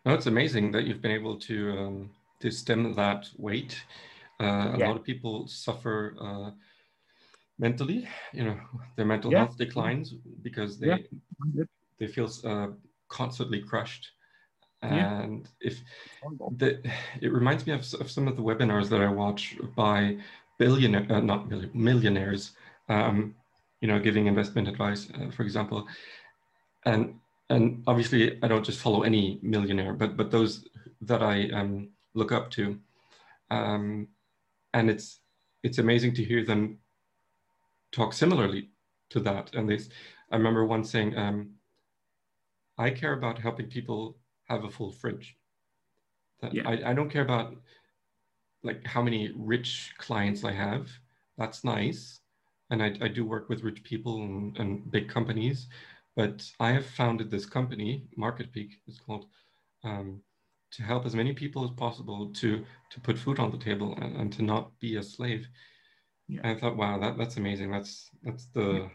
[0.05, 2.09] No, it's amazing that you've been able to um,
[2.39, 3.83] to stem that weight.
[4.39, 4.87] Uh, a yeah.
[4.87, 6.51] lot of people suffer uh,
[7.59, 8.07] mentally.
[8.33, 8.57] You know,
[8.95, 9.39] their mental yeah.
[9.39, 11.63] health declines because they yeah.
[11.99, 12.67] they feel uh,
[13.09, 14.11] constantly crushed
[14.81, 15.69] and yeah.
[15.69, 15.79] if
[16.57, 16.81] the,
[17.21, 20.17] it reminds me of, of some of the webinars that I watch by
[20.57, 22.53] billionaire, uh, not billion, millionaires,
[22.89, 23.35] um,
[23.79, 25.87] you know, giving investment advice, uh, for example,
[26.85, 27.15] and
[27.49, 30.65] and obviously I don't just follow any millionaire, but but those
[31.01, 32.79] that I um, look up to,
[33.51, 34.07] um,
[34.73, 35.19] and it's
[35.63, 36.79] it's amazing to hear them
[37.91, 38.69] talk similarly
[39.09, 39.53] to that.
[39.53, 39.89] And this,
[40.31, 41.51] I remember one saying, um,
[42.77, 44.17] I care about helping people
[44.47, 45.37] have a full fridge.
[46.51, 46.67] Yeah.
[46.67, 47.55] I, I don't care about
[48.63, 50.89] like how many rich clients I have.
[51.37, 52.19] That's nice.
[52.69, 55.67] And I, I do work with rich people and, and big companies,
[56.15, 59.25] but I have founded this company, Market Peak is called,
[59.83, 60.21] um,
[60.71, 64.15] to help as many people as possible to to put food on the table and,
[64.15, 65.47] and to not be a slave.
[66.31, 66.49] Yeah.
[66.49, 67.71] I thought, wow, that, that's amazing.
[67.71, 68.87] That's that's the yeah.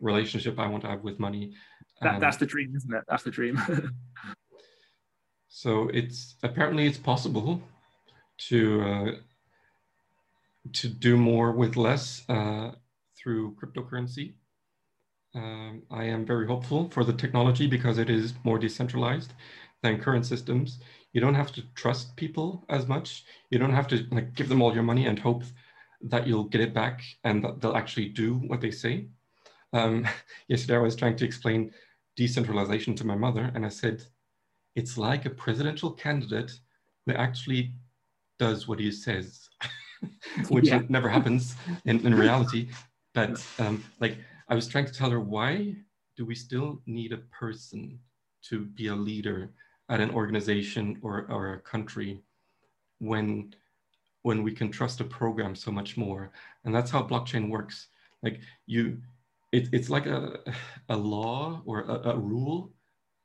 [0.00, 1.54] relationship I want to have with money.
[2.02, 3.04] That, um, that's the dream, isn't it?
[3.08, 3.60] That's the dream.
[5.52, 7.60] So it's apparently it's possible
[8.48, 9.10] to uh,
[10.74, 12.70] to do more with less uh,
[13.16, 14.34] through cryptocurrency.
[15.34, 19.32] Um, I am very hopeful for the technology because it is more decentralized
[19.82, 20.78] than current systems.
[21.12, 23.24] You don't have to trust people as much.
[23.50, 25.42] You don't have to like give them all your money and hope
[26.02, 29.08] that you'll get it back and that they'll actually do what they say.
[29.72, 30.06] Um,
[30.48, 31.72] yesterday, I was trying to explain
[32.16, 34.04] decentralization to my mother, and I said,
[34.76, 36.52] it's like a presidential candidate
[37.06, 37.72] who actually
[38.38, 39.48] does what he says,
[40.48, 40.82] which yeah.
[40.88, 42.68] never happens in, in reality.
[43.14, 44.16] But um, like
[44.48, 45.74] I was trying to tell her, why
[46.16, 47.98] do we still need a person
[48.42, 49.50] to be a leader
[49.88, 52.22] at an organization or, or a country
[52.98, 53.54] when
[54.22, 56.32] when we can trust a program so much more?
[56.64, 57.88] And that's how blockchain works.
[58.22, 58.98] Like you,
[59.52, 60.38] it, it's like a,
[60.88, 62.72] a law or a, a rule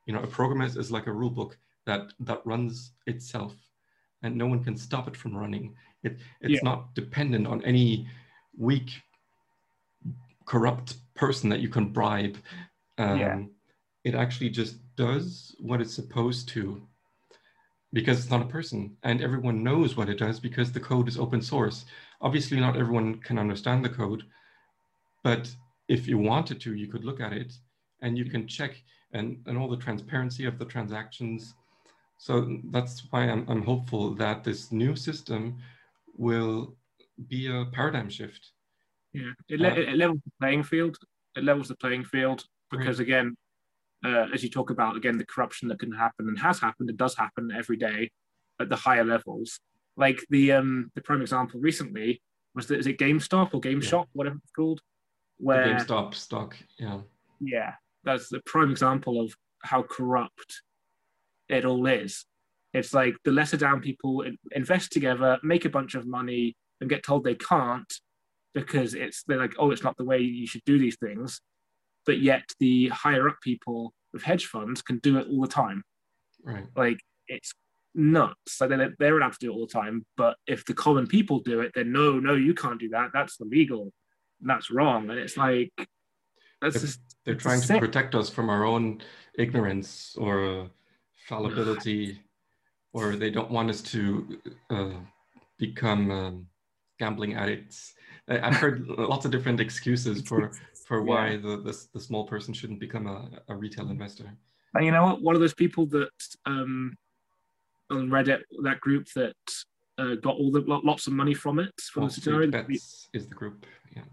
[0.05, 3.55] you know, a program is, is like a rule book that that runs itself,
[4.21, 5.75] and no one can stop it from running.
[6.03, 6.59] It it's yeah.
[6.63, 8.07] not dependent on any
[8.57, 8.91] weak,
[10.45, 12.37] corrupt person that you can bribe.
[12.97, 13.41] Um, yeah.
[14.03, 16.87] It actually just does what it's supposed to
[17.95, 21.17] because it's not a person and everyone knows what it does because the code is
[21.17, 21.85] open source.
[22.19, 24.23] Obviously, not everyone can understand the code,
[25.23, 25.49] but
[25.87, 27.53] if you wanted to, you could look at it
[28.01, 28.83] and you can check
[29.13, 31.53] and, and all the transparency of the transactions.
[32.17, 35.57] So that's why I'm, I'm hopeful that this new system
[36.17, 36.75] will
[37.29, 38.51] be a paradigm shift.
[39.13, 40.97] Yeah, it, le- uh, it levels the playing field.
[41.37, 43.07] It levels the playing field because, right.
[43.07, 43.37] again,
[44.05, 46.97] uh, as you talk about, again, the corruption that can happen and has happened, it
[46.97, 48.11] does happen every day
[48.61, 49.59] at the higher levels.
[49.97, 52.21] Like the um, the prime example recently
[52.53, 54.13] was that is it GameStop or GameShop, yeah.
[54.13, 54.81] whatever it's called,
[55.37, 56.99] where the GameStop stock, yeah,
[57.39, 59.33] yeah, that's the prime example of
[59.63, 60.61] how corrupt
[61.49, 62.25] it all is.
[62.73, 67.03] It's like the lesser down people invest together, make a bunch of money, and get
[67.03, 67.91] told they can't
[68.53, 71.41] because it's they're like, oh, it's not the way you should do these things.
[72.05, 75.83] But yet the higher up people with hedge funds can do it all the time.
[76.43, 76.65] Right.
[76.75, 77.53] Like it's
[77.93, 78.61] nuts.
[78.61, 80.05] Like they're, they're allowed to do it all the time.
[80.17, 83.11] But if the common people do it, then no, no, you can't do that.
[83.13, 83.91] That's illegal.
[84.41, 85.09] that's wrong.
[85.09, 85.71] And it's like
[86.61, 89.01] that's just they're trying to protect us from our own
[89.37, 90.69] ignorance or
[91.27, 92.21] fallibility,
[92.93, 94.39] or they don't want us to
[94.69, 94.91] uh,
[95.57, 96.47] become um,
[96.99, 97.93] gambling addicts.
[98.27, 100.51] I've heard lots of different excuses for
[100.87, 101.37] for why Yeah.
[101.37, 104.31] the, the the small person shouldn't become a, a retail investor.
[104.73, 105.21] And you know what?
[105.21, 106.09] One of those people that
[106.45, 106.95] um,
[107.89, 109.35] on Reddit, that group that
[109.97, 112.51] uh, got all the lots of money from it from Wall the scenario.
[112.51, 113.65] Bets is the group.
[113.95, 114.03] Yeah.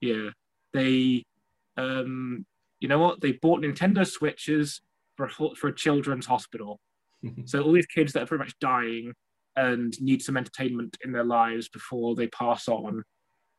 [0.00, 0.30] Yeah,
[0.72, 1.24] they,
[1.76, 2.44] um,
[2.80, 3.20] you know what?
[3.20, 4.80] They bought Nintendo Switches
[5.16, 6.80] for for a children's hospital.
[7.46, 9.14] So all these kids that are pretty much dying
[9.56, 13.02] and need some entertainment in their lives before they pass on,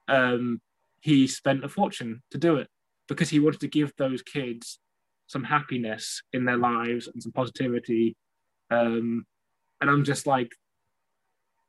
[0.07, 0.61] um,
[1.01, 2.67] he spent a fortune to do it
[3.07, 4.79] because he wanted to give those kids
[5.27, 8.15] some happiness in their lives and some positivity.
[8.71, 9.25] Um,
[9.81, 10.51] and I'm just like,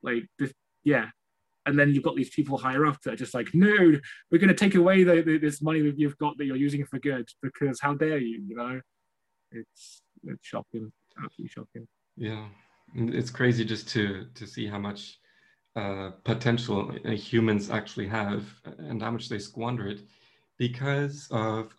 [0.03, 0.53] like this,
[0.85, 1.07] yeah.
[1.66, 3.99] And then you've got these people higher up that are just like, no,
[4.31, 6.85] we're going to take away the, the, this money that you've got that you're using
[6.87, 8.81] for good because how dare you, you know?
[9.53, 11.89] It's it's shocking, absolutely shocking.
[12.16, 12.47] Yeah,
[12.97, 15.18] it's crazy just to to see how much
[15.76, 18.44] uh, potential uh, humans actually have
[18.78, 20.01] and how much they squander it
[20.59, 21.76] because of,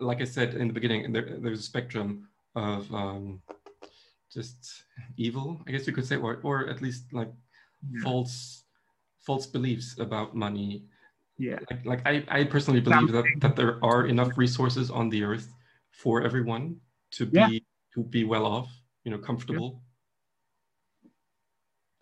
[0.00, 3.42] like I said in the beginning, there, there's a spectrum of um,
[4.32, 4.84] just
[5.16, 7.32] evil, I guess you could say, or or at least like
[7.90, 8.00] Yeah.
[8.02, 8.64] false
[9.20, 10.84] false beliefs about money.
[11.38, 15.22] Yeah, Like like I, I personally believe that that there are enough resources on the
[15.24, 15.54] earth
[15.90, 16.80] for everyone
[17.12, 17.58] to be Yeah.
[17.94, 18.70] to be well off,
[19.04, 19.82] you know, comfortable.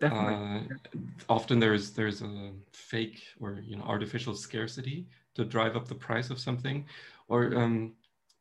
[0.01, 0.77] Definitely.
[0.95, 5.95] Uh, often there's there's a fake or you know artificial scarcity to drive up the
[5.95, 6.85] price of something.
[7.29, 7.95] Or um,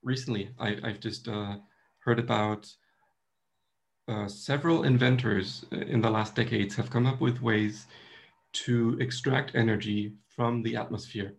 [0.04, 1.58] recently, I, I've just uh,
[2.00, 2.72] heard about
[4.08, 7.88] uh, several inventors in the last decades have come up with ways
[8.54, 11.34] to extract energy from the atmosphere,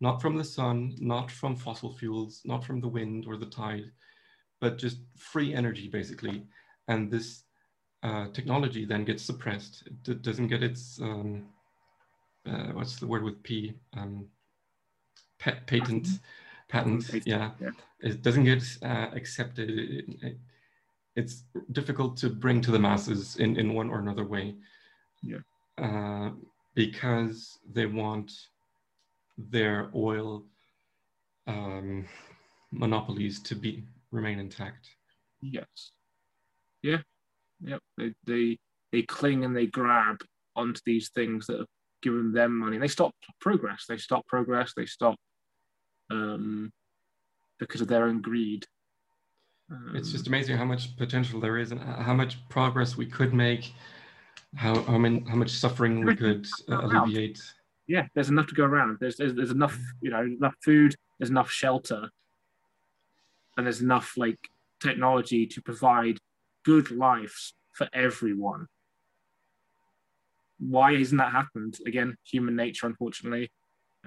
[0.00, 3.92] not from the sun, not from fossil fuels, not from the wind or the tide,
[4.60, 6.46] but just free energy basically.
[6.88, 7.44] And this
[8.02, 9.84] uh, technology then gets suppressed.
[10.08, 11.46] It doesn't get its um,
[12.46, 13.74] uh, what's the word with P?
[13.96, 14.26] Um,
[15.38, 16.08] pa- patent,
[16.68, 17.04] patent.
[17.06, 17.50] Patent, Yeah.
[17.60, 17.70] yeah.
[18.00, 19.70] it doesn't get uh, accepted.
[19.70, 20.38] It- it-
[21.16, 21.42] it's
[21.72, 24.54] difficult to bring to the masses in, in one or another way.
[25.22, 25.40] Yeah.
[25.76, 26.30] Uh,
[26.74, 28.30] because they want
[29.36, 30.44] their oil
[31.48, 32.06] um,
[32.70, 33.82] monopolies to be
[34.12, 34.88] remain intact.
[35.42, 35.90] Yes.
[36.82, 36.98] Yeah.
[37.64, 37.80] Yep.
[37.98, 38.58] They, they
[38.92, 40.20] they cling and they grab
[40.56, 41.66] onto these things that have
[42.02, 42.78] given them money.
[42.78, 43.84] They stop progress.
[43.88, 44.72] They stop progress.
[44.76, 45.16] They stop
[46.10, 46.72] um,
[47.58, 48.64] because of their own greed.
[49.94, 53.32] It's Um, just amazing how much potential there is and how much progress we could
[53.32, 53.72] make,
[54.56, 57.40] how how, many, how much suffering we could uh, alleviate.
[57.86, 58.06] yeah.
[58.14, 58.98] There's enough to go around.
[59.00, 60.96] There's, there's there's enough you know enough food.
[61.18, 62.08] There's enough shelter,
[63.56, 64.38] and there's enough like
[64.80, 66.18] technology to provide
[66.64, 68.66] good lives for everyone.
[70.58, 71.78] Why hasn't that happened?
[71.86, 73.50] Again, human nature, unfortunately.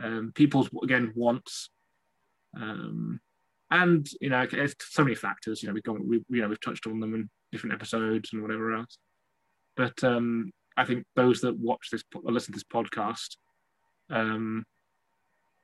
[0.01, 1.69] Um, people's again wants,
[2.59, 3.19] um,
[3.69, 5.61] and you know, it's so many factors.
[5.61, 8.41] You know, we've gone, we you know, we've touched on them in different episodes and
[8.41, 8.97] whatever else.
[9.75, 13.37] But um, I think those that watch this or listen to this podcast,
[14.09, 14.65] um,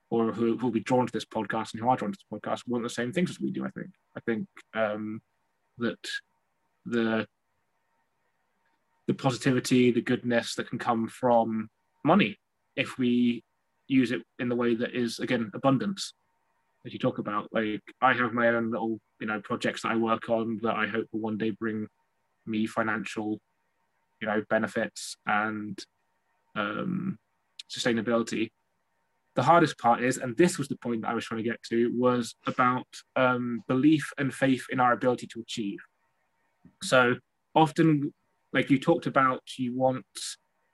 [0.09, 2.67] or who will be drawn to this podcast and who are drawn to this podcast,
[2.67, 3.65] want the same things as we do.
[3.65, 3.89] I think.
[4.15, 5.21] I think um,
[5.77, 5.99] that
[6.89, 7.27] the
[9.07, 11.67] the positivity, the goodness that can come from
[12.03, 12.37] money,
[12.75, 13.43] if we
[13.87, 16.13] use it in the way that is again abundance,
[16.85, 17.47] as you talk about.
[17.51, 20.87] Like I have my own little you know projects that I work on that I
[20.87, 21.87] hope will one day bring
[22.45, 23.39] me financial
[24.21, 25.77] you know benefits and
[26.55, 27.17] um,
[27.69, 28.49] sustainability.
[29.35, 31.61] The hardest part is, and this was the point that I was trying to get
[31.69, 35.79] to, was about um, belief and faith in our ability to achieve.
[36.83, 37.15] So
[37.55, 38.13] often,
[38.53, 40.05] like you talked about, you want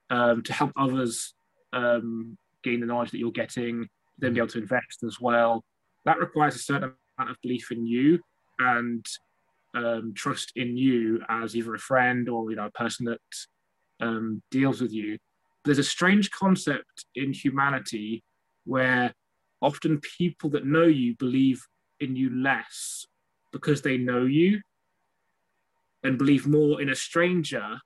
[0.10, 1.34] um, to help others
[1.74, 3.88] um, gain the knowledge that you're getting,
[4.18, 5.64] then be able to invest as well.
[6.06, 8.20] That requires a certain amount of belief in you
[8.60, 9.06] and
[9.76, 13.20] um, trust in you as either a friend or you know a person that
[14.00, 15.18] um, deals with you.
[15.66, 18.24] There's a strange concept in humanity
[18.66, 19.14] where
[19.62, 21.62] often people that know you believe
[22.00, 23.06] in you less
[23.52, 24.62] because they know you
[26.06, 27.80] and believe more in a stranger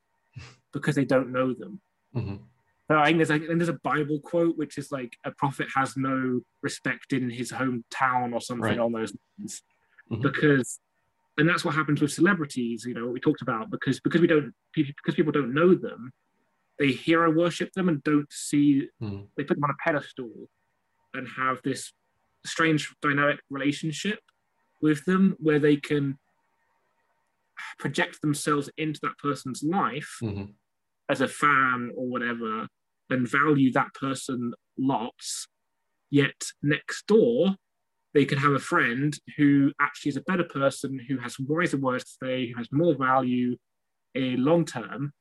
[0.74, 1.82] because they don't know them.
[2.15, 2.39] Mhm.
[2.88, 5.67] So I think there's like, and there's a Bible quote which is like a prophet
[5.76, 8.80] has no respect in his hometown or something Right.
[8.80, 9.61] on those lines.
[10.11, 10.24] Mhm.
[10.24, 10.80] because
[11.38, 14.26] and that's what happens with celebrities you know what we talked about because because we
[14.28, 16.11] don't because people don't know them
[16.80, 19.28] they hero worship them and don't see Mhm.
[19.38, 20.49] they put them on a pedestal
[21.13, 21.93] and have this
[22.43, 24.20] strange dynamic relationship
[24.82, 26.17] with them where they can
[27.78, 30.53] project themselves into that person's life Mhm.
[31.10, 32.68] as a fan or whatever
[33.10, 35.47] and value that person lots.
[36.10, 37.55] Yet next door,
[38.14, 42.03] they could have a friend who actually is a better person, who has wiser words
[42.05, 43.57] to say, who has more value
[44.16, 45.14] in long term,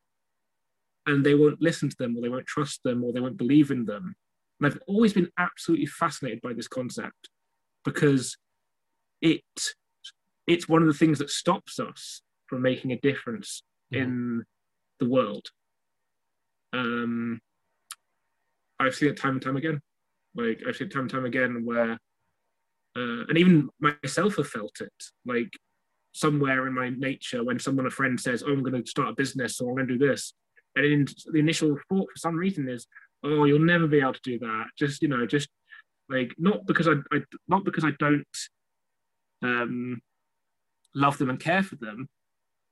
[1.07, 3.71] and they won't listen to them or they won't trust them or they won't believe
[3.71, 4.15] in them.
[4.61, 7.31] And I've always been absolutely fascinated by this concept
[7.85, 8.37] because
[9.21, 9.43] it
[10.47, 14.03] it's one of the things that stops us from making a difference mm.
[14.03, 14.45] in
[15.01, 15.47] the world.
[16.73, 17.41] Um,
[18.81, 19.81] I've seen it time and time again.
[20.35, 21.93] Like I've seen it time and time again where,
[22.97, 24.93] uh, and even myself have felt it.
[25.27, 25.51] Like
[26.13, 29.15] somewhere in my nature, when someone, a friend says, "Oh, I'm going to start a
[29.15, 30.33] business or I'm going to do this,"
[30.77, 32.87] and in, the initial thought for some reason is,
[33.25, 35.49] "Oh, you'll never be able to do that." Just you know, just
[36.09, 38.27] like not because I, I not because I don't
[39.43, 40.01] um,
[40.95, 42.09] love them and care for them.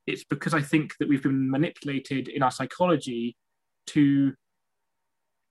[0.06, 3.36] It's because I think that we've been manipulated in our psychology
[3.88, 4.34] to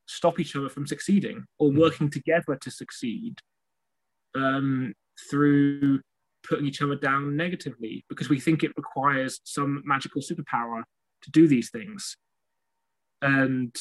[0.07, 1.79] stop each other from succeeding or hmm.
[1.79, 3.39] working together to succeed
[4.35, 4.93] um,
[5.29, 6.01] through
[6.47, 10.83] putting each other down negatively because we think it requires some magical superpower
[11.23, 12.17] to do these things.
[13.21, 13.75] And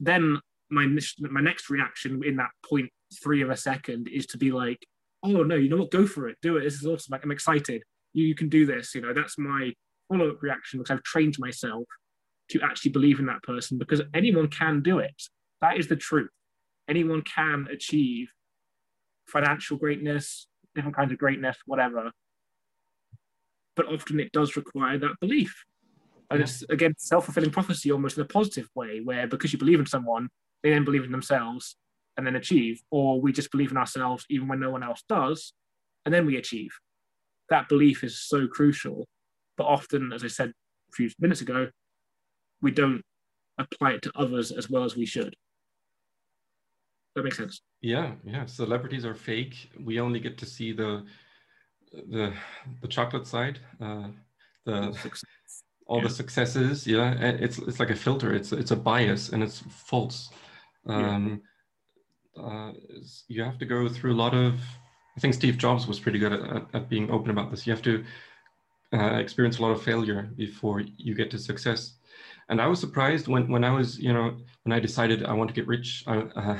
[0.00, 0.86] then my
[1.20, 2.90] my next reaction in that point
[3.22, 4.78] three of a second is to be like,
[5.22, 5.90] oh no, you know what?
[5.90, 6.62] Go for it, do it.
[6.62, 7.12] This is awesome.
[7.12, 7.82] Like I'm excited.
[8.16, 8.94] You, you can do this.
[8.94, 9.72] You know, that's my
[10.08, 11.84] follow up reaction because I've trained myself
[12.50, 15.22] to actually believe in that person because anyone can do it.
[15.60, 16.30] That is the truth.
[16.88, 18.28] Anyone can achieve
[19.26, 22.10] financial greatness, different kinds of greatness, whatever.
[23.74, 25.64] But often it does require that belief.
[26.30, 29.78] And it's again self fulfilling prophecy almost in a positive way, where because you believe
[29.78, 30.28] in someone,
[30.62, 31.76] they then believe in themselves
[32.16, 35.52] and then achieve, or we just believe in ourselves even when no one else does,
[36.04, 36.70] and then we achieve.
[37.50, 39.06] That belief is so crucial.
[39.56, 41.68] But often, as I said a few minutes ago,
[42.60, 43.02] we don't
[43.58, 45.34] apply it to others as well as we should.
[47.14, 47.62] That makes sense.
[47.80, 48.44] Yeah, yeah.
[48.46, 49.70] Celebrities are fake.
[49.82, 51.04] We only get to see the
[51.92, 52.34] the
[52.82, 54.08] the chocolate side, uh,
[54.66, 55.62] the Success.
[55.86, 56.04] all yeah.
[56.04, 56.86] the successes.
[56.86, 58.34] Yeah, it's it's like a filter.
[58.34, 60.28] It's it's a bias and it's false.
[60.86, 61.40] Um,
[62.36, 62.42] yeah.
[62.42, 62.72] uh,
[63.28, 64.60] you have to go through a lot of.
[65.16, 67.66] I think Steve Jobs was pretty good at, at, being open about this.
[67.66, 68.04] You have to
[68.92, 71.94] uh, experience a lot of failure before you get to success.
[72.48, 75.48] And I was surprised when, when I was, you know, when I decided I want
[75.48, 76.58] to get rich, I uh,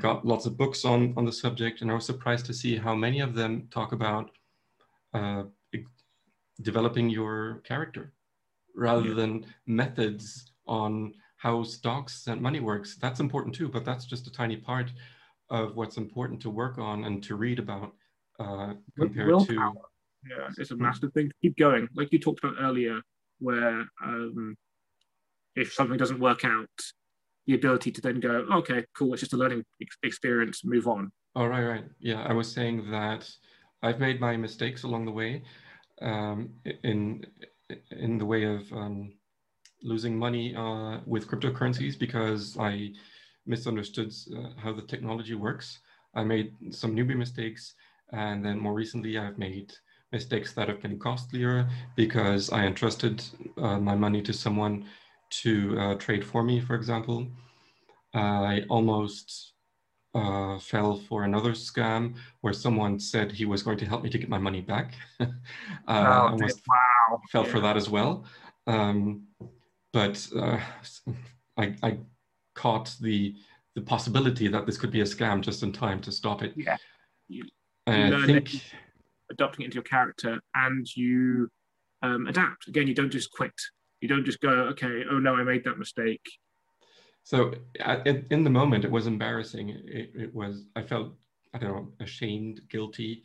[0.00, 2.94] got lots of books on, on the subject, and I was surprised to see how
[2.94, 4.30] many of them talk about
[5.14, 5.44] uh,
[6.62, 8.12] developing your character
[8.76, 9.14] rather yeah.
[9.14, 12.96] than methods on how stocks and money works.
[12.96, 14.90] That's important too, but that's just a tiny part
[15.50, 17.92] of what's important to work on and to read about
[18.38, 19.46] uh, compared Willpower.
[19.46, 19.74] to.
[20.28, 21.86] Yeah, it's a massive thing to keep going.
[21.94, 23.00] Like you talked about earlier,
[23.40, 24.56] where um,
[25.54, 26.68] if something doesn't work out,
[27.46, 31.12] the ability to then go, okay, cool, it's just a learning ex- experience, move on.
[31.36, 31.84] Oh, right, right.
[32.00, 33.28] Yeah, I was saying that
[33.82, 35.42] I've made my mistakes along the way
[36.00, 36.50] um,
[36.82, 37.26] in
[37.90, 39.12] in the way of um,
[39.82, 42.92] losing money uh, with cryptocurrencies because I
[43.46, 45.78] misunderstood uh, how the technology works.
[46.14, 47.74] I made some newbie mistakes,
[48.12, 49.72] and then more recently, I've made
[50.12, 53.24] mistakes that have been costlier because I entrusted
[53.58, 54.86] uh, my money to someone
[55.42, 57.26] to uh, trade for me, for example.
[58.14, 59.54] I almost
[60.14, 64.18] uh, fell for another scam where someone said he was going to help me to
[64.18, 64.94] get my money back.
[65.20, 65.26] uh,
[65.88, 67.20] oh, almost wow.
[67.30, 67.50] fell yeah.
[67.50, 68.24] for that as well.
[68.66, 69.26] Um,
[69.92, 70.60] but uh,
[71.58, 71.98] I, I,
[72.54, 73.34] caught the
[73.74, 76.52] the possibility that this could be a scam just in time to stop it.
[76.56, 76.76] Yeah.
[77.28, 77.44] You,
[77.88, 78.50] you I think
[79.32, 81.48] adopting it into your character and you
[82.02, 82.68] um, adapt.
[82.68, 83.52] Again, you don't just quit
[84.04, 86.20] you don't just go, okay, oh no, I made that mistake.
[87.22, 87.54] So
[88.04, 89.70] in, in the moment, it was embarrassing.
[89.70, 91.14] It, it, was, I felt,
[91.54, 93.22] I don't know, ashamed, guilty,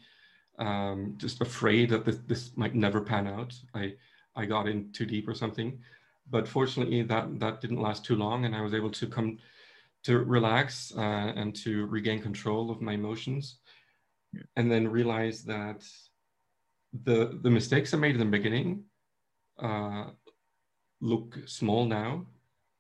[0.58, 3.54] um, just afraid that this, this might never pan out.
[3.76, 3.96] I,
[4.38, 5.80] I got in too deep or something.
[6.30, 9.38] But fortunately, that, that didn't last too long, and I was able to come
[10.04, 13.60] to relax uh, and to regain control of my emotions,
[14.34, 14.42] yeah.
[14.56, 15.84] and then realize that
[17.04, 18.84] the the mistakes I made in the beginning
[19.62, 20.06] uh,
[21.02, 22.26] look small now.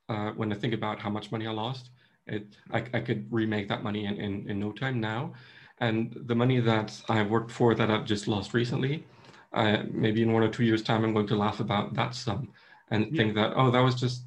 [0.07, 1.91] Uh, when I think about how much money I lost,
[2.25, 5.33] it, I, I could remake that money in, in, in no time now.
[5.81, 9.05] And the money that I've worked for that I've just lost recently,
[9.53, 12.51] uh, maybe in one or two years' time, I'm going to laugh about that sum
[12.91, 13.17] and yeah.
[13.17, 14.25] think that, oh, that was just,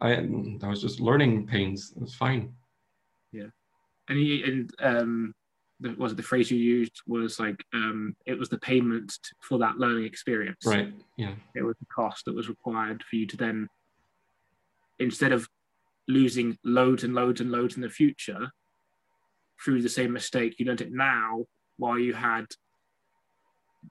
[0.00, 1.92] I, that was just learning pains.
[1.96, 2.52] It was fine.
[3.32, 3.48] Yeah.
[4.08, 5.34] And, he, and um,
[5.80, 9.58] the, was it the phrase you used was like um, it was the payment for
[9.58, 13.36] that learning experience right yeah it was the cost that was required for you to
[13.36, 13.68] then
[14.98, 15.48] instead of
[16.08, 18.50] losing loads and loads and loads in the future
[19.62, 21.44] through the same mistake, you learned it now
[21.76, 22.46] while you had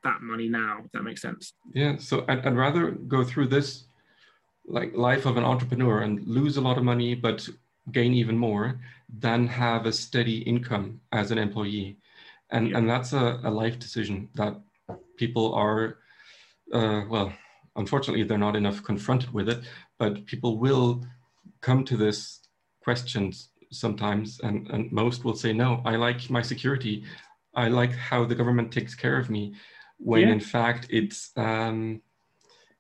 [0.04, 0.80] that money now.
[0.84, 1.54] If that makes sense.
[1.74, 1.98] Yeah.
[1.98, 3.87] So I'd, I'd rather go through this
[4.68, 7.48] like life of an entrepreneur and lose a lot of money, but
[7.92, 8.80] gain even more
[9.20, 11.98] than have a steady income as an employee.
[12.52, 12.78] And, yeah.
[12.78, 14.60] and that's a, a life decision that
[15.18, 16.00] people are,
[16.74, 17.34] uh, well,
[17.76, 19.60] unfortunately, they're not enough confronted with it,
[19.98, 21.06] but people will
[21.62, 22.42] come to this
[22.84, 27.04] questions sometimes, and, and most will say, no, I like my security.
[27.56, 29.54] I like how the government takes care of me,
[29.98, 30.34] when yeah.
[30.34, 32.02] in fact it's um,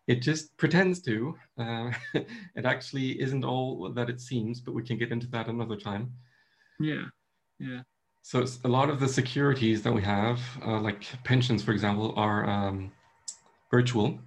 [0.07, 1.35] it just pretends to.
[1.57, 1.91] Uh,
[2.55, 6.11] it actually isn't all that it seems, but we can get into that another time.
[6.79, 7.05] Yeah,
[7.59, 7.81] yeah.
[8.21, 12.47] So a lot of the securities that we have, uh, like pensions, for example, are
[12.49, 12.91] um,
[13.71, 14.19] virtual,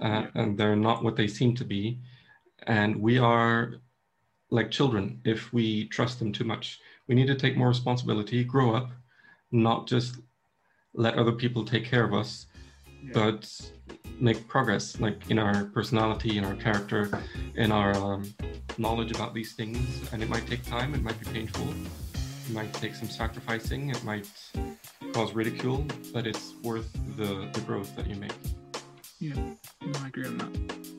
[0.00, 0.26] uh, yeah.
[0.34, 1.98] and they're not what they seem to be.
[2.68, 3.80] And we are
[4.50, 6.80] like children if we trust them too much.
[7.08, 8.90] We need to take more responsibility, grow up,
[9.50, 10.18] not just
[10.94, 12.46] let other people take care of us,
[13.02, 13.10] yeah.
[13.12, 13.70] but
[14.18, 17.22] make progress, like in our personality, in our character,
[17.54, 18.34] in our um,
[18.78, 20.10] knowledge about these things.
[20.12, 24.02] And it might take time, it might be painful, it might take some sacrificing, it
[24.04, 24.28] might
[25.12, 28.32] cause ridicule, but it's worth the, the growth that you make.
[29.18, 30.95] Yeah, no, I agree on that.